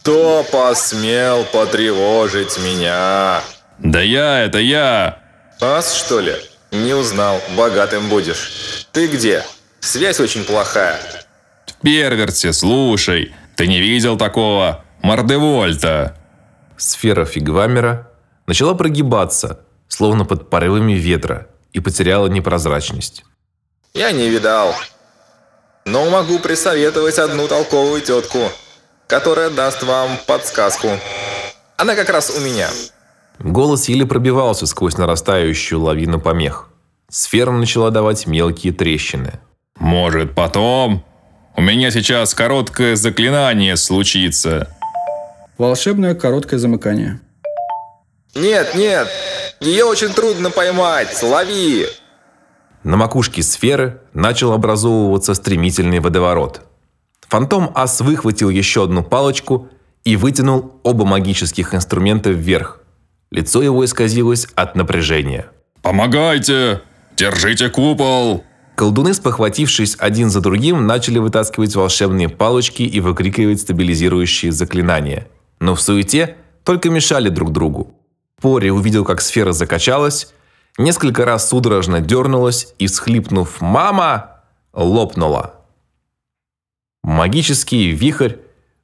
Кто 0.00 0.42
посмел 0.50 1.44
потревожить 1.52 2.58
меня? 2.64 3.42
Да 3.78 4.00
я, 4.00 4.40
это 4.40 4.58
я. 4.58 5.18
Ас, 5.60 5.92
что 5.92 6.20
ли? 6.20 6.32
Не 6.72 6.94
узнал, 6.94 7.40
богатым 7.56 8.08
будешь. 8.08 8.86
Ты 8.92 9.08
где? 9.08 9.44
Связь 9.80 10.20
очень 10.20 10.44
плохая. 10.44 11.00
В 11.66 11.82
Перверте, 11.82 12.52
слушай. 12.52 13.34
Ты 13.56 13.66
не 13.66 13.80
видел 13.80 14.16
такого 14.16 14.84
Мордевольта? 15.02 16.16
Сфера 16.76 17.24
Фигвамера 17.24 18.10
начала 18.46 18.74
прогибаться, 18.74 19.60
словно 19.88 20.24
под 20.24 20.48
порывами 20.48 20.92
ветра, 20.92 21.48
и 21.72 21.80
потеряла 21.80 22.28
непрозрачность. 22.28 23.24
Я 23.92 24.12
не 24.12 24.28
видал. 24.28 24.74
Но 25.84 26.08
могу 26.08 26.38
присоветовать 26.38 27.18
одну 27.18 27.48
толковую 27.48 28.00
тетку, 28.00 28.50
которая 29.08 29.50
даст 29.50 29.82
вам 29.82 30.18
подсказку. 30.26 30.88
Она 31.76 31.96
как 31.96 32.10
раз 32.10 32.30
у 32.30 32.40
меня. 32.40 32.68
Голос 33.42 33.88
еле 33.88 34.04
пробивался 34.04 34.66
сквозь 34.66 34.98
нарастающую 34.98 35.80
лавину 35.80 36.20
помех. 36.20 36.68
Сфера 37.08 37.50
начала 37.50 37.90
давать 37.90 38.26
мелкие 38.26 38.72
трещины. 38.72 39.40
Может, 39.78 40.34
потом? 40.34 41.04
У 41.56 41.62
меня 41.62 41.90
сейчас 41.90 42.34
короткое 42.34 42.96
заклинание 42.96 43.76
случится. 43.76 44.68
Волшебное 45.56 46.14
короткое 46.14 46.58
замыкание. 46.58 47.20
Нет, 48.34 48.74
нет, 48.74 49.08
ее 49.60 49.84
очень 49.84 50.10
трудно 50.10 50.50
поймать. 50.50 51.22
Лови! 51.22 51.86
На 52.84 52.96
макушке 52.96 53.42
сферы 53.42 54.00
начал 54.12 54.52
образовываться 54.52 55.34
стремительный 55.34 56.00
водоворот. 56.00 56.62
Фантом 57.28 57.70
Ас 57.74 58.00
выхватил 58.00 58.50
еще 58.50 58.84
одну 58.84 59.02
палочку 59.02 59.68
и 60.04 60.16
вытянул 60.16 60.80
оба 60.82 61.04
магических 61.04 61.74
инструмента 61.74 62.30
вверх. 62.30 62.79
Лицо 63.30 63.62
его 63.62 63.84
исказилось 63.84 64.48
от 64.54 64.74
напряжения. 64.74 65.46
«Помогайте! 65.82 66.82
Держите 67.16 67.68
купол!» 67.68 68.44
Колдуны, 68.74 69.12
спохватившись 69.14 69.96
один 69.98 70.30
за 70.30 70.40
другим, 70.40 70.86
начали 70.86 71.18
вытаскивать 71.18 71.74
волшебные 71.76 72.28
палочки 72.28 72.82
и 72.82 73.00
выкрикивать 73.00 73.60
стабилизирующие 73.60 74.52
заклинания. 74.52 75.28
Но 75.60 75.74
в 75.74 75.80
суете 75.82 76.36
только 76.64 76.88
мешали 76.90 77.28
друг 77.28 77.52
другу. 77.52 77.94
Пори 78.40 78.70
увидел, 78.70 79.04
как 79.04 79.20
сфера 79.20 79.52
закачалась, 79.52 80.32
несколько 80.78 81.24
раз 81.26 81.48
судорожно 81.48 82.00
дернулась 82.00 82.74
и, 82.78 82.86
всхлипнув 82.86 83.60
«Мама!», 83.60 84.42
лопнула. 84.72 85.56
Магический 87.02 87.90
вихрь, 87.90 88.36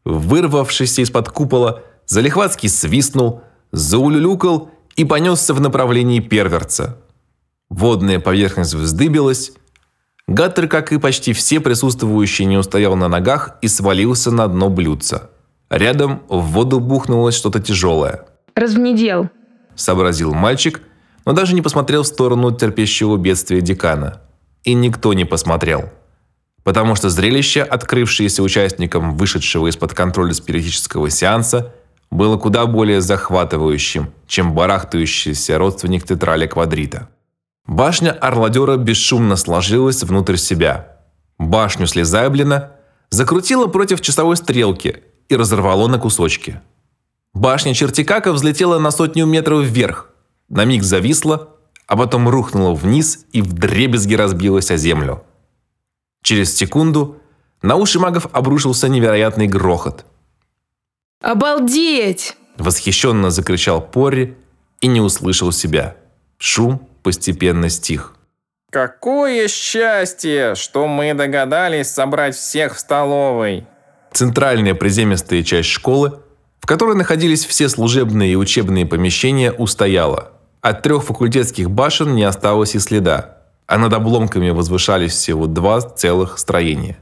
вырвавшийся 0.05 1.03
из-под 1.03 1.31
купола, 1.31 1.83
залихватски 2.07 2.67
свистнул, 2.67 3.43
заулюлюкал 3.72 4.70
и 4.96 5.05
понесся 5.05 5.55
в 5.55 5.61
направлении 5.61 6.20
перверца. 6.20 6.98
Водная 7.68 8.20
поверхность 8.20 8.74
вздыбилась. 8.74 9.52
Гаттер, 10.29 10.68
как 10.68 10.92
и 10.92 10.98
почти 10.98 11.33
все 11.33 11.61
присутствующие, 11.61 12.46
не 12.46 12.57
устоял 12.57 12.96
на 12.96 13.09
ногах 13.09 13.57
и 13.62 13.68
свалился 13.68 14.31
на 14.31 14.46
дно 14.48 14.70
блюдца. 14.70 15.31
Рядом 15.68 16.22
в 16.29 16.40
воду 16.40 16.81
бухнулось 16.81 17.35
что-то 17.35 17.61
тяжелое. 17.61 18.26
Развнедел. 18.55 19.29
Сообразил 19.74 20.33
мальчик, 20.33 20.81
но 21.24 21.33
даже 21.33 21.55
не 21.55 21.62
посмотрел 21.62 22.02
в 22.02 22.07
сторону 22.07 22.50
терпящего 22.52 23.16
бедствия 23.16 23.61
декана. 23.61 24.22
И 24.64 24.74
никто 24.74 25.12
не 25.12 25.24
посмотрел. 25.24 25.90
Потому 26.62 26.94
что 26.96 27.11
зрелище, 27.11 27.62
открывшееся 27.62 28.42
участникам 28.42 29.16
вышедшего 29.16 29.68
из-под 29.68 29.94
контроля 29.94 30.33
спиритического 30.33 31.11
сеанса, 31.11 31.74
было 32.11 32.37
куда 32.37 32.66
более 32.66 33.01
захватывающим, 33.01 34.12
чем 34.27 34.55
барахтающийся 34.55 35.59
родственник 35.59 36.05
тетраля 36.05 36.47
квадрита. 36.47 37.09
Башня 37.66 38.12
Орладера 38.12 38.77
бесшумно 38.77 39.37
сложилась 39.37 40.03
внутрь 40.03 40.37
себя. 40.37 40.99
Башню 41.38 41.87
Слезаблина 41.87 42.73
закрутила 43.11 43.66
против 43.66 44.01
часовой 44.01 44.37
стрелки 44.37 45.03
и 45.29 45.37
разорвало 45.37 45.88
на 45.88 45.99
кусочки. 45.99 46.61
Башня 47.35 47.75
Чертикака 47.75 48.33
взлетела 48.33 48.79
на 48.79 48.90
сотню 48.90 49.27
метров 49.27 49.64
вверх, 49.64 50.11
на 50.49 50.64
миг 50.64 50.83
зависла, 50.83 51.51
а 51.87 51.97
потом 51.97 52.29
рухнула 52.29 52.75
вниз 52.75 53.27
и 53.33 53.42
вдребезги 53.42 54.14
разбилась 54.14 54.71
о 54.71 54.77
землю. 54.77 55.23
Через 56.23 56.57
секунду 56.57 57.16
на 57.62 57.77
уши 57.77 57.99
магов 57.99 58.29
обрушился 58.33 58.88
невероятный 58.88 59.49
грохот. 59.49 60.07
«Обалдеть!»– 61.20 62.37
восхищенно 62.59 63.31
закричал 63.31 63.81
Порри 63.81 64.37
и 64.81 64.87
не 64.87 65.00
услышал 65.00 65.52
себя. 65.52 65.96
Шум 66.38 66.87
постепенно 67.02 67.68
стих. 67.68 68.14
Какое 68.70 69.48
счастье, 69.48 70.55
что 70.55 70.87
мы 70.87 71.14
догадались 71.14 71.90
собрать 71.90 72.37
всех 72.37 72.76
в 72.76 72.79
столовой. 72.79 73.66
Центральная 74.12 74.74
приземистая 74.74 75.42
часть 75.42 75.68
школы, 75.68 76.20
в 76.61 76.66
которой 76.66 76.96
находились 76.96 77.46
все 77.46 77.68
служебные 77.68 78.33
и 78.33 78.37
учебные 78.37 78.85
помещения, 78.85 79.52
устояла. 79.52 80.33
От 80.61 80.83
трех 80.83 81.05
факультетских 81.05 81.70
башен 81.70 82.14
не 82.14 82.24
осталось 82.24 82.74
и 82.74 82.79
следа, 82.79 83.38
а 83.66 83.79
над 83.79 83.92
обломками 83.92 84.50
возвышались 84.50 85.12
всего 85.12 85.46
два 85.46 85.81
целых 85.81 86.38
строения. 86.38 86.98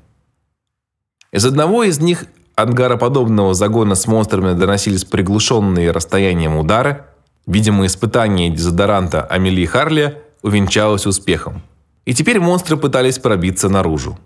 Из 1.32 1.44
одного 1.44 1.82
из 1.84 1.98
них 1.98 2.26
ангароподобного 2.56 3.54
загона 3.54 3.94
с 3.94 4.06
монстрами 4.06 4.52
доносились 4.52 5.04
приглушенные 5.04 5.90
расстоянием 5.90 6.56
удары, 6.56 7.04
Видимо, 7.46 7.84
испытание 7.84 8.48
дезодоранта 8.48 9.22
Амелии 9.22 9.66
Харли 9.66 10.22
увенчалось 10.42 11.06
успехом. 11.06 11.62
И 12.06 12.14
теперь 12.14 12.40
монстры 12.40 12.76
пытались 12.76 13.18
пробиться 13.18 13.68
наружу. 13.68 14.18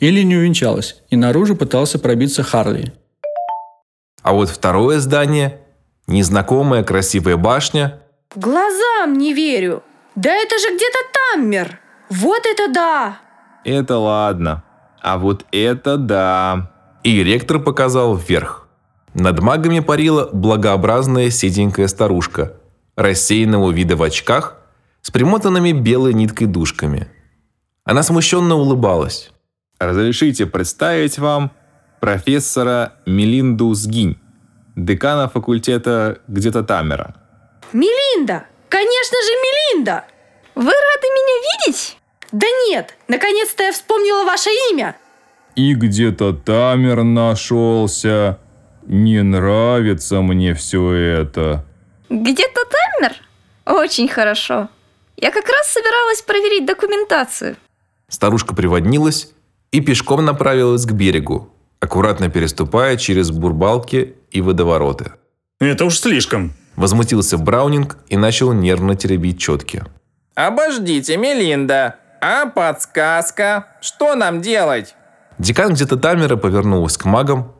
Или 0.00 0.22
не 0.22 0.36
увенчалось, 0.36 1.02
и 1.10 1.16
наружу 1.16 1.54
пытался 1.54 1.98
пробиться 1.98 2.42
Харли. 2.42 2.92
А 4.22 4.32
вот 4.32 4.48
второе 4.48 4.98
здание, 4.98 5.60
незнакомая 6.06 6.82
красивая 6.82 7.36
башня, 7.36 8.00
Глазам 8.34 9.18
не 9.18 9.34
верю. 9.34 9.82
Да 10.16 10.30
это 10.30 10.58
же 10.58 10.74
где-то 10.74 10.98
Таммер. 11.12 11.78
Вот 12.08 12.42
это 12.46 12.72
да! 12.72 13.18
Это 13.64 13.98
ладно. 13.98 14.64
А 15.00 15.18
вот 15.18 15.44
это 15.52 15.96
да. 15.96 16.71
И 17.04 17.22
ректор 17.22 17.58
показал 17.58 18.16
вверх. 18.16 18.68
Над 19.14 19.40
магами 19.40 19.80
парила 19.80 20.30
благообразная 20.32 21.30
седенькая 21.30 21.88
старушка, 21.88 22.54
рассеянного 22.96 23.70
вида 23.70 23.96
в 23.96 24.02
очках, 24.02 24.58
с 25.02 25.10
примотанными 25.10 25.72
белой 25.72 26.14
ниткой 26.14 26.46
дужками. 26.46 27.08
Она 27.84 28.02
смущенно 28.02 28.54
улыбалась. 28.54 29.30
Разрешите 29.78 30.46
представить 30.46 31.18
вам 31.18 31.50
профессора 32.00 32.94
Мелинду 33.04 33.74
Сгинь, 33.74 34.18
декана 34.76 35.28
факультета 35.28 36.20
где-то 36.28 36.62
Тамера. 36.62 37.16
Мелинда! 37.72 38.46
Конечно 38.68 39.16
же, 39.24 39.32
Мелинда! 39.32 40.04
Вы 40.54 40.70
рады 40.70 41.06
меня 41.08 41.66
видеть? 41.66 41.98
Да 42.30 42.46
нет, 42.68 42.96
наконец-то 43.08 43.64
я 43.64 43.72
вспомнила 43.72 44.24
ваше 44.24 44.50
имя. 44.70 44.96
И 45.54 45.74
где-то 45.74 46.32
тамер 46.32 47.02
нашелся. 47.02 48.38
Не 48.86 49.22
нравится 49.22 50.20
мне 50.22 50.54
все 50.54 50.92
это. 50.92 51.64
Где-то 52.08 52.60
таймер? 52.70 53.16
Очень 53.66 54.08
хорошо. 54.08 54.68
Я 55.16 55.30
как 55.30 55.48
раз 55.48 55.68
собиралась 55.72 56.22
проверить 56.22 56.66
документацию. 56.66 57.56
Старушка 58.08 58.54
приводнилась 58.54 59.30
и 59.70 59.80
пешком 59.80 60.24
направилась 60.24 60.84
к 60.84 60.92
берегу, 60.92 61.50
аккуратно 61.80 62.28
переступая 62.28 62.96
через 62.96 63.30
бурбалки 63.30 64.16
и 64.30 64.40
водовороты. 64.40 65.12
Это 65.60 65.84
уж 65.84 65.98
слишком. 65.98 66.52
Возмутился 66.76 67.38
Браунинг 67.38 67.98
и 68.08 68.16
начал 68.16 68.52
нервно 68.52 68.96
теребить 68.96 69.38
четки. 69.38 69.84
Обождите, 70.34 71.16
Мелинда. 71.16 71.96
А 72.20 72.46
подсказка? 72.46 73.66
Что 73.80 74.14
нам 74.14 74.40
делать? 74.40 74.94
Декан 75.42 75.74
где-то 75.74 75.96
Тамера 75.96 76.36
повернулась 76.36 76.96
к 76.96 77.04
магам, 77.04 77.52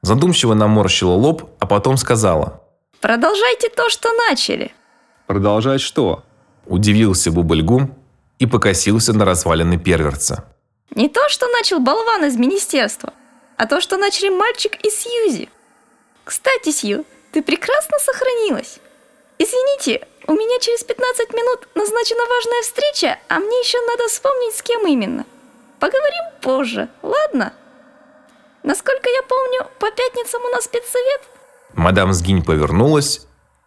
задумчиво 0.00 0.54
наморщила 0.54 1.12
лоб, 1.12 1.50
а 1.58 1.66
потом 1.66 1.98
сказала. 1.98 2.62
Продолжайте 3.02 3.68
то, 3.68 3.90
что 3.90 4.10
начали. 4.14 4.72
Продолжать 5.26 5.82
что? 5.82 6.22
Удивился 6.64 7.30
Бубльгум 7.30 7.94
и 8.38 8.46
покосился 8.46 9.12
на 9.12 9.26
развалины 9.26 9.76
перверца. 9.76 10.46
Не 10.94 11.10
то, 11.10 11.20
что 11.28 11.46
начал 11.48 11.80
болван 11.80 12.24
из 12.24 12.38
министерства, 12.38 13.12
а 13.58 13.66
то, 13.66 13.82
что 13.82 13.98
начали 13.98 14.30
мальчик 14.30 14.76
и 14.82 14.88
Сьюзи. 14.88 15.50
Кстати, 16.24 16.70
Сью, 16.70 17.04
ты 17.32 17.42
прекрасно 17.42 17.98
сохранилась. 17.98 18.78
Извините, 19.38 20.08
у 20.26 20.32
меня 20.32 20.58
через 20.60 20.82
15 20.82 21.34
минут 21.34 21.68
назначена 21.74 22.22
важная 22.22 22.62
встреча, 22.62 23.18
а 23.28 23.38
мне 23.38 23.60
еще 23.60 23.78
надо 23.86 24.08
вспомнить, 24.08 24.54
с 24.54 24.62
кем 24.62 24.86
именно. 24.86 25.26
Поговорим 25.80 26.24
позже, 26.40 26.88
ладно? 27.02 27.52
Насколько 28.62 29.08
я 29.08 29.22
помню, 29.22 29.60
по 29.78 29.90
пятницам 29.90 30.42
у 30.42 30.48
нас 30.48 30.64
спецсовет. 30.64 31.20
Мадам 31.74 32.12
Сгинь 32.12 32.44
повернулась 32.44 33.26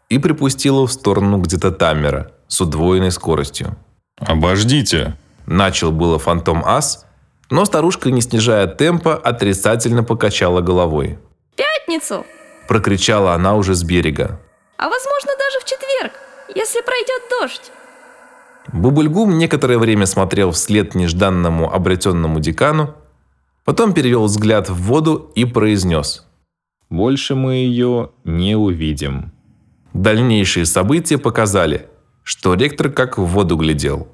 и 0.09 0.19
припустила 0.19 0.85
в 0.85 0.91
сторону 0.91 1.37
где-то 1.37 1.71
Тамера 1.71 2.31
с 2.47 2.59
удвоенной 2.61 3.11
скоростью. 3.11 3.77
Обождите. 4.17 5.17
Начал 5.47 5.91
было 5.91 6.19
фантом 6.19 6.63
Ас, 6.65 7.05
но 7.49 7.65
старушка, 7.65 8.11
не 8.11 8.21
снижая 8.21 8.67
темпа, 8.67 9.15
отрицательно 9.15 10.03
покачала 10.03 10.61
головой. 10.61 11.17
Пятницу! 11.55 12.25
Прокричала 12.67 13.33
она 13.33 13.55
уже 13.55 13.73
с 13.73 13.83
берега. 13.83 14.39
А 14.77 14.89
возможно 14.89 15.31
даже 15.37 15.59
в 15.59 15.65
четверг, 15.65 16.13
если 16.53 16.81
пройдет 16.81 17.21
дождь. 17.29 17.71
Бубльгум 18.71 19.37
некоторое 19.37 19.77
время 19.77 20.05
смотрел 20.05 20.51
вслед 20.51 20.95
нежданному 20.95 21.73
обретенному 21.73 22.39
декану, 22.39 22.95
потом 23.65 23.93
перевел 23.93 24.25
взгляд 24.25 24.69
в 24.69 24.75
воду 24.75 25.31
и 25.35 25.45
произнес. 25.45 26.25
Больше 26.89 27.35
мы 27.35 27.55
ее 27.55 28.11
не 28.23 28.55
увидим. 28.55 29.31
Дальнейшие 29.93 30.65
события 30.65 31.17
показали, 31.17 31.87
что 32.23 32.53
ректор 32.53 32.89
как 32.89 33.17
в 33.17 33.23
воду 33.23 33.57
глядел. 33.57 34.07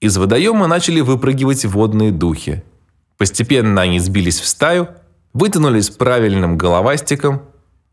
Из 0.00 0.16
водоема 0.16 0.66
начали 0.66 1.00
выпрыгивать 1.00 1.64
водные 1.64 2.12
духи. 2.12 2.62
Постепенно 3.18 3.82
они 3.82 4.00
сбились 4.00 4.40
в 4.40 4.46
стаю, 4.46 4.88
вытянулись 5.32 5.90
правильным 5.90 6.58
головастиком 6.58 7.42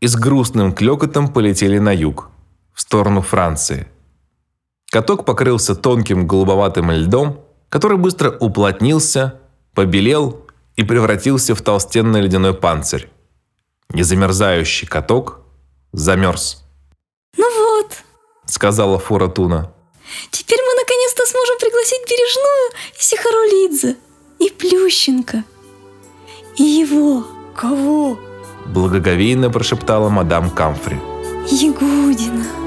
и 0.00 0.06
с 0.06 0.16
грустным 0.16 0.72
клёкотом 0.72 1.28
полетели 1.32 1.78
на 1.78 1.92
юг, 1.92 2.30
в 2.72 2.80
сторону 2.80 3.20
Франции. 3.20 3.86
Каток 4.92 5.24
покрылся 5.24 5.74
тонким 5.74 6.26
голубоватым 6.26 6.90
льдом, 6.90 7.40
который 7.70 7.96
быстро 7.96 8.30
уплотнился, 8.30 9.40
побелел 9.72 10.44
и 10.76 10.84
превратился 10.84 11.54
в 11.54 11.62
толстенный 11.62 12.20
ледяной 12.20 12.52
панцирь. 12.52 13.08
Незамерзающий 13.88 14.86
каток 14.86 15.40
замерз. 15.92 16.62
Ну 17.38 17.48
вот, 17.58 17.92
сказала 18.44 18.98
Фуратуна. 18.98 19.72
Теперь 20.30 20.60
мы 20.60 20.74
наконец-то 20.74 21.24
сможем 21.24 21.56
пригласить 21.58 22.02
Бережную 22.06 22.72
и 22.92 23.02
Сихарулидзе, 23.02 23.96
и 24.40 24.50
Плющенко, 24.50 25.42
и 26.58 26.62
его. 26.62 27.26
Кого? 27.56 28.18
Благоговейно 28.66 29.48
прошептала 29.48 30.10
мадам 30.10 30.50
Камфри. 30.50 30.98
Ягудина. 31.50 32.61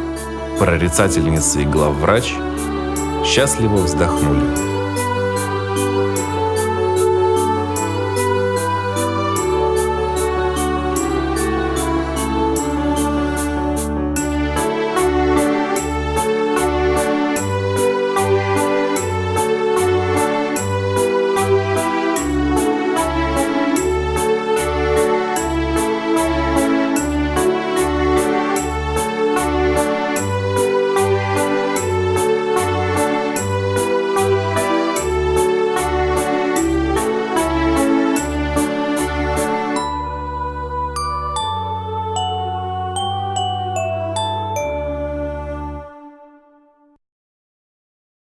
Прорицательница 0.59 1.59
и 1.59 1.65
главврач 1.65 2.33
счастливо 3.25 3.75
вздохнули. 3.75 4.74